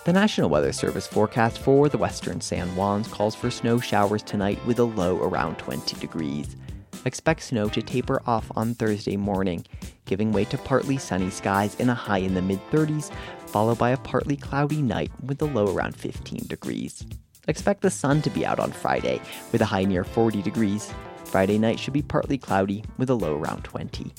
The 0.06 0.12
National 0.12 0.50
Weather 0.50 0.74
Service 0.74 1.08
forecast 1.08 1.58
for 1.60 1.88
the 1.88 1.98
western 1.98 2.42
San 2.42 2.68
Juans 2.76 3.08
calls 3.08 3.36
for 3.36 3.50
snow 3.50 3.80
showers 3.80 4.22
tonight 4.22 4.60
with 4.66 4.78
a 4.80 4.84
low 4.84 5.18
around 5.24 5.58
20 5.60 5.98
degrees. 6.02 6.58
Expect 7.06 7.44
snow 7.44 7.68
to 7.70 7.82
taper 7.82 8.22
off 8.26 8.50
on 8.56 8.76
Thursday 8.76 9.18
morning, 9.18 9.66
giving 10.06 10.32
way 10.32 10.46
to 10.46 10.58
partly 10.58 10.98
sunny 10.98 11.30
skies 11.30 11.76
and 11.80 11.90
a 11.90 11.94
high 11.94 12.20
in 12.20 12.34
the 12.34 12.42
mid 12.42 12.60
30s, 12.72 13.12
followed 13.48 13.78
by 13.78 13.90
a 13.90 13.98
partly 13.98 14.38
cloudy 14.38 14.82
night 14.82 15.12
with 15.24 15.42
a 15.42 15.46
low 15.46 15.74
around 15.74 15.96
15 15.96 16.48
degrees. 16.48 17.06
Expect 17.48 17.82
the 17.82 17.92
sun 17.92 18.22
to 18.22 18.30
be 18.30 18.46
out 18.46 18.60
on 18.60 18.72
Friday 18.72 19.20
with 19.52 19.62
a 19.62 19.66
high 19.66 19.84
near 19.84 20.04
40 20.04 20.42
degrees. 20.42 20.94
Friday 21.26 21.58
night 21.58 21.80
should 21.80 21.94
be 21.94 22.02
partly 22.02 22.38
cloudy 22.38 22.84
with 22.98 23.10
a 23.10 23.16
low 23.16 23.36
around 23.38 23.64
20. 23.64 24.14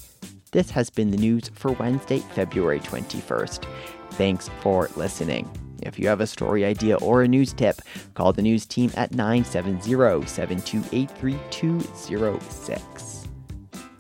This 0.53 0.70
has 0.70 0.90
been 0.90 1.11
the 1.11 1.16
news 1.16 1.51
for 1.55 1.73
Wednesday, 1.73 2.18
February 2.18 2.81
21st. 2.81 3.64
Thanks 4.12 4.51
for 4.61 4.88
listening. 4.94 5.51
If 5.85 5.99
you 5.99 6.09
have 6.09 6.20
a 6.20 6.27
story 6.27 6.64
idea 6.64 6.97
or 6.97 7.23
a 7.23 7.29
news 7.29 7.53
tip, 7.53 7.77
call 8.14 8.33
the 8.33 8.42
news 8.42 8.66
team 8.66 8.90
at 8.97 9.12
970 9.12 10.27
728 10.27 11.11
3206. 11.11 13.20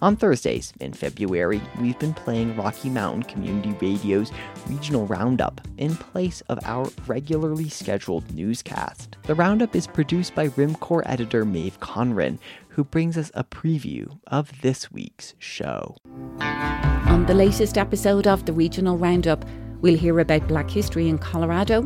On 0.02 0.16
Thursdays 0.16 0.74
in 0.80 0.92
February, 0.92 1.62
we've 1.80 1.98
been 1.98 2.12
playing 2.12 2.54
Rocky 2.56 2.90
Mountain 2.90 3.22
Community 3.22 3.74
Radio's 3.80 4.30
regional 4.68 5.06
roundup 5.06 5.62
in 5.78 5.96
place 5.96 6.42
of 6.50 6.58
our 6.64 6.90
regularly 7.06 7.70
scheduled 7.70 8.30
newscast. 8.34 9.16
The 9.22 9.34
roundup 9.34 9.74
is 9.74 9.86
produced 9.86 10.34
by 10.34 10.48
Rimcore 10.48 11.04
editor 11.06 11.46
Maeve 11.46 11.80
Conran, 11.80 12.38
who 12.68 12.84
brings 12.84 13.16
us 13.16 13.30
a 13.32 13.44
preview 13.44 14.18
of 14.26 14.60
this 14.60 14.92
week's 14.92 15.34
show. 15.38 15.96
On 16.40 17.24
the 17.24 17.32
latest 17.32 17.78
episode 17.78 18.26
of 18.26 18.44
the 18.44 18.52
regional 18.52 18.98
roundup, 18.98 19.46
we'll 19.84 19.98
hear 19.98 20.18
about 20.18 20.48
Black 20.48 20.70
history 20.70 21.10
in 21.10 21.18
Colorado. 21.18 21.82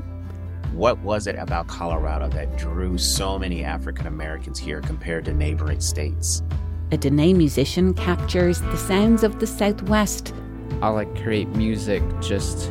What 0.72 1.00
was 1.00 1.26
it 1.26 1.34
about 1.34 1.66
Colorado 1.66 2.28
that 2.28 2.56
drew 2.56 2.96
so 2.96 3.40
many 3.40 3.64
African 3.64 4.06
Americans 4.06 4.56
here 4.56 4.80
compared 4.80 5.24
to 5.24 5.34
neighboring 5.34 5.80
states? 5.80 6.44
A 6.92 6.96
Dene 6.96 7.36
musician 7.36 7.92
captures 7.92 8.60
the 8.60 8.76
sounds 8.76 9.24
of 9.24 9.40
the 9.40 9.48
Southwest. 9.48 10.32
I 10.80 10.90
like 10.90 11.12
create 11.20 11.48
music 11.56 12.04
just 12.20 12.70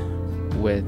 with 0.60 0.86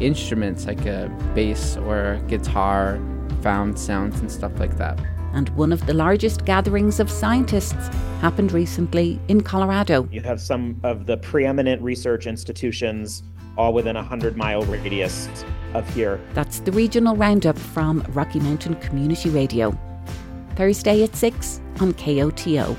instruments 0.00 0.66
like 0.66 0.84
a 0.84 1.08
bass 1.32 1.76
or 1.76 2.14
a 2.14 2.20
guitar, 2.22 3.00
found 3.40 3.78
sounds 3.78 4.18
and 4.18 4.32
stuff 4.32 4.58
like 4.58 4.76
that. 4.78 4.98
And 5.32 5.48
one 5.50 5.72
of 5.72 5.86
the 5.86 5.94
largest 5.94 6.44
gatherings 6.44 6.98
of 6.98 7.08
scientists 7.08 7.86
happened 8.20 8.50
recently 8.50 9.20
in 9.28 9.42
Colorado. 9.42 10.08
You 10.10 10.22
have 10.22 10.40
some 10.40 10.80
of 10.82 11.06
the 11.06 11.18
preeminent 11.18 11.80
research 11.82 12.26
institutions 12.26 13.22
all 13.56 13.72
within 13.72 13.96
a 13.96 14.00
100 14.00 14.36
mile 14.36 14.62
radius 14.62 15.28
of 15.74 15.88
here. 15.94 16.20
That's 16.34 16.60
the 16.60 16.72
regional 16.72 17.16
roundup 17.16 17.58
from 17.58 18.04
Rocky 18.10 18.40
Mountain 18.40 18.76
Community 18.76 19.30
Radio. 19.30 19.78
Thursday 20.54 21.02
at 21.02 21.14
6 21.14 21.60
on 21.80 21.92
KOTO. 21.94 22.76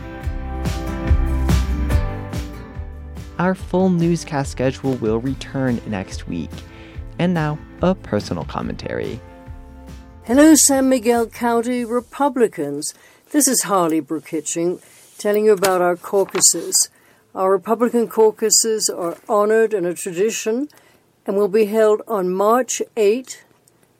Our 3.39 3.53
full 3.53 3.89
newscast 3.89 4.51
schedule 4.51 4.95
will 4.95 5.19
return 5.19 5.79
next 5.85 6.27
week. 6.27 6.49
And 7.19 7.33
now, 7.33 7.59
a 7.81 7.93
personal 7.93 8.45
commentary. 8.45 9.19
Hello, 10.23 10.55
San 10.55 10.89
Miguel 10.89 11.27
County 11.27 11.85
Republicans. 11.85 12.93
This 13.31 13.47
is 13.47 13.63
Harley 13.63 13.99
Brooke-Hitching 13.99 14.79
telling 15.17 15.45
you 15.45 15.53
about 15.53 15.81
our 15.81 15.95
caucuses. 15.95 16.89
Our 17.37 17.51
Republican 17.51 18.07
caucuses 18.07 18.89
are 18.89 19.15
honored 19.29 19.71
in 19.71 19.85
a 19.85 19.93
tradition 19.93 20.69
and 21.23 21.37
will 21.37 21.47
be 21.47 21.65
held 21.65 22.01
on 22.07 22.33
March 22.33 22.81
8 22.97 23.45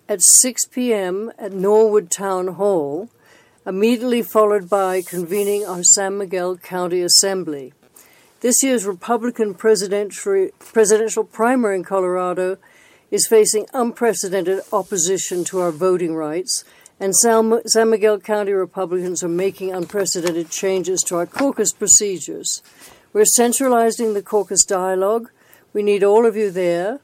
at 0.09 0.23
6 0.23 0.65
p.m. 0.69 1.31
at 1.37 1.51
Norwood 1.51 2.09
Town 2.09 2.47
Hall, 2.55 3.11
immediately 3.63 4.23
followed 4.23 4.67
by 4.67 5.03
convening 5.03 5.63
our 5.67 5.83
San 5.83 6.17
Miguel 6.17 6.57
County 6.57 7.03
Assembly. 7.03 7.73
This 8.39 8.63
year's 8.63 8.87
Republican 8.87 9.53
presidential, 9.53 11.23
primary 11.23 11.75
in 11.75 11.83
Colorado 11.83 12.57
is 13.11 13.27
facing 13.27 13.67
unprecedented 13.71 14.61
opposition 14.73 15.43
to 15.43 15.59
our 15.59 15.71
voting 15.71 16.15
rights, 16.15 16.63
and 16.99 17.15
San 17.15 17.61
Miguel 17.91 18.19
County 18.19 18.53
Republicans 18.53 19.23
are 19.23 19.29
making 19.29 19.71
unprecedented 19.71 20.49
changes 20.49 21.03
to 21.03 21.17
our 21.17 21.27
caucus 21.27 21.71
procedures. 21.71 22.63
We're 23.13 23.25
centralizing 23.25 24.13
the 24.13 24.21
caucus 24.21 24.63
dialogue. 24.65 25.29
We 25.73 25.83
need 25.83 26.03
all 26.03 26.25
of 26.25 26.35
you 26.35 26.51
there 26.51 26.99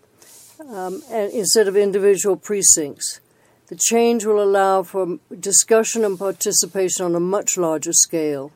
um, 0.70 1.02
instead 1.10 1.68
of 1.68 1.78
individual 1.78 2.36
precincts. 2.36 3.20
The 3.68 3.76
change 3.76 4.26
will 4.26 4.44
allow 4.44 4.84
for 4.84 5.20
discussion 5.39 6.04
and 6.04 6.20
participation 6.20 7.06
on 7.06 7.16
a 7.16 7.20
much 7.20 7.58
larger 7.58 7.94
scale. 7.94 8.52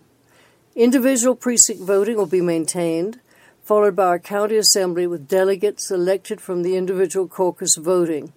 Individual 0.75 1.35
precinct 1.35 1.81
voting 1.81 2.17
will 2.17 2.27
be 2.27 2.41
maintained, 2.41 3.19
followed 3.63 3.95
by 3.95 4.05
our 4.05 4.19
county 4.19 4.57
assembly 4.57 5.07
with 5.07 5.27
delegates 5.27 5.89
elected 5.89 6.39
from 6.39 6.61
the 6.61 6.75
individual 6.75 7.27
caucus 7.27 7.75
voting. 7.77 8.33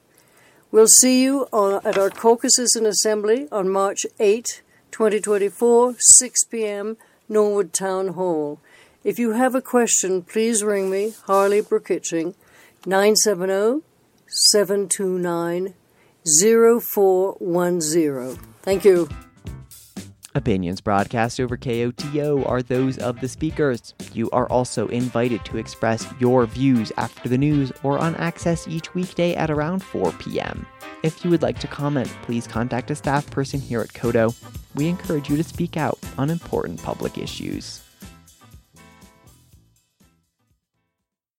We'll 0.72 0.86
see 0.86 1.22
you 1.22 1.48
on, 1.52 1.80
at 1.84 1.98
our 1.98 2.10
caucuses 2.10 2.76
and 2.76 2.86
assembly 2.86 3.48
on 3.50 3.68
March 3.68 4.06
8, 4.20 4.62
2024, 4.92 5.96
6 5.98 6.44
p.m., 6.44 6.96
Norwood 7.28 7.72
Town 7.72 8.08
Hall. 8.08 8.60
If 9.02 9.18
you 9.18 9.32
have 9.32 9.54
a 9.54 9.62
question, 9.62 10.22
please 10.22 10.62
ring 10.62 10.90
me, 10.90 11.14
Harley 11.26 11.62
Brooke-Hitching, 11.62 12.34
970 12.84 13.80
729 14.26 15.74
0410. 16.26 18.36
Thank 18.62 18.84
you. 18.84 19.08
Opinions 20.34 20.80
broadcast 20.80 21.40
over 21.40 21.56
KOTO 21.56 22.46
are 22.46 22.62
those 22.62 22.98
of 22.98 23.20
the 23.20 23.26
speakers. 23.26 23.94
You 24.12 24.30
are 24.30 24.48
also 24.48 24.86
invited 24.88 25.44
to 25.46 25.56
express 25.56 26.06
your 26.20 26.46
views 26.46 26.92
after 26.98 27.28
the 27.28 27.38
news 27.38 27.72
or 27.82 27.98
on 27.98 28.14
Access 28.16 28.68
each 28.68 28.94
weekday 28.94 29.34
at 29.34 29.50
around 29.50 29.82
4 29.82 30.12
p.m. 30.12 30.66
If 31.02 31.24
you 31.24 31.30
would 31.30 31.42
like 31.42 31.58
to 31.60 31.66
comment, 31.66 32.14
please 32.22 32.46
contact 32.46 32.90
a 32.90 32.94
staff 32.94 33.28
person 33.30 33.60
here 33.60 33.80
at 33.80 33.94
KOTO. 33.94 34.36
We 34.74 34.88
encourage 34.88 35.30
you 35.30 35.36
to 35.36 35.42
speak 35.42 35.78
out 35.78 35.98
on 36.18 36.28
important 36.30 36.82
public 36.82 37.18
issues. 37.18 37.82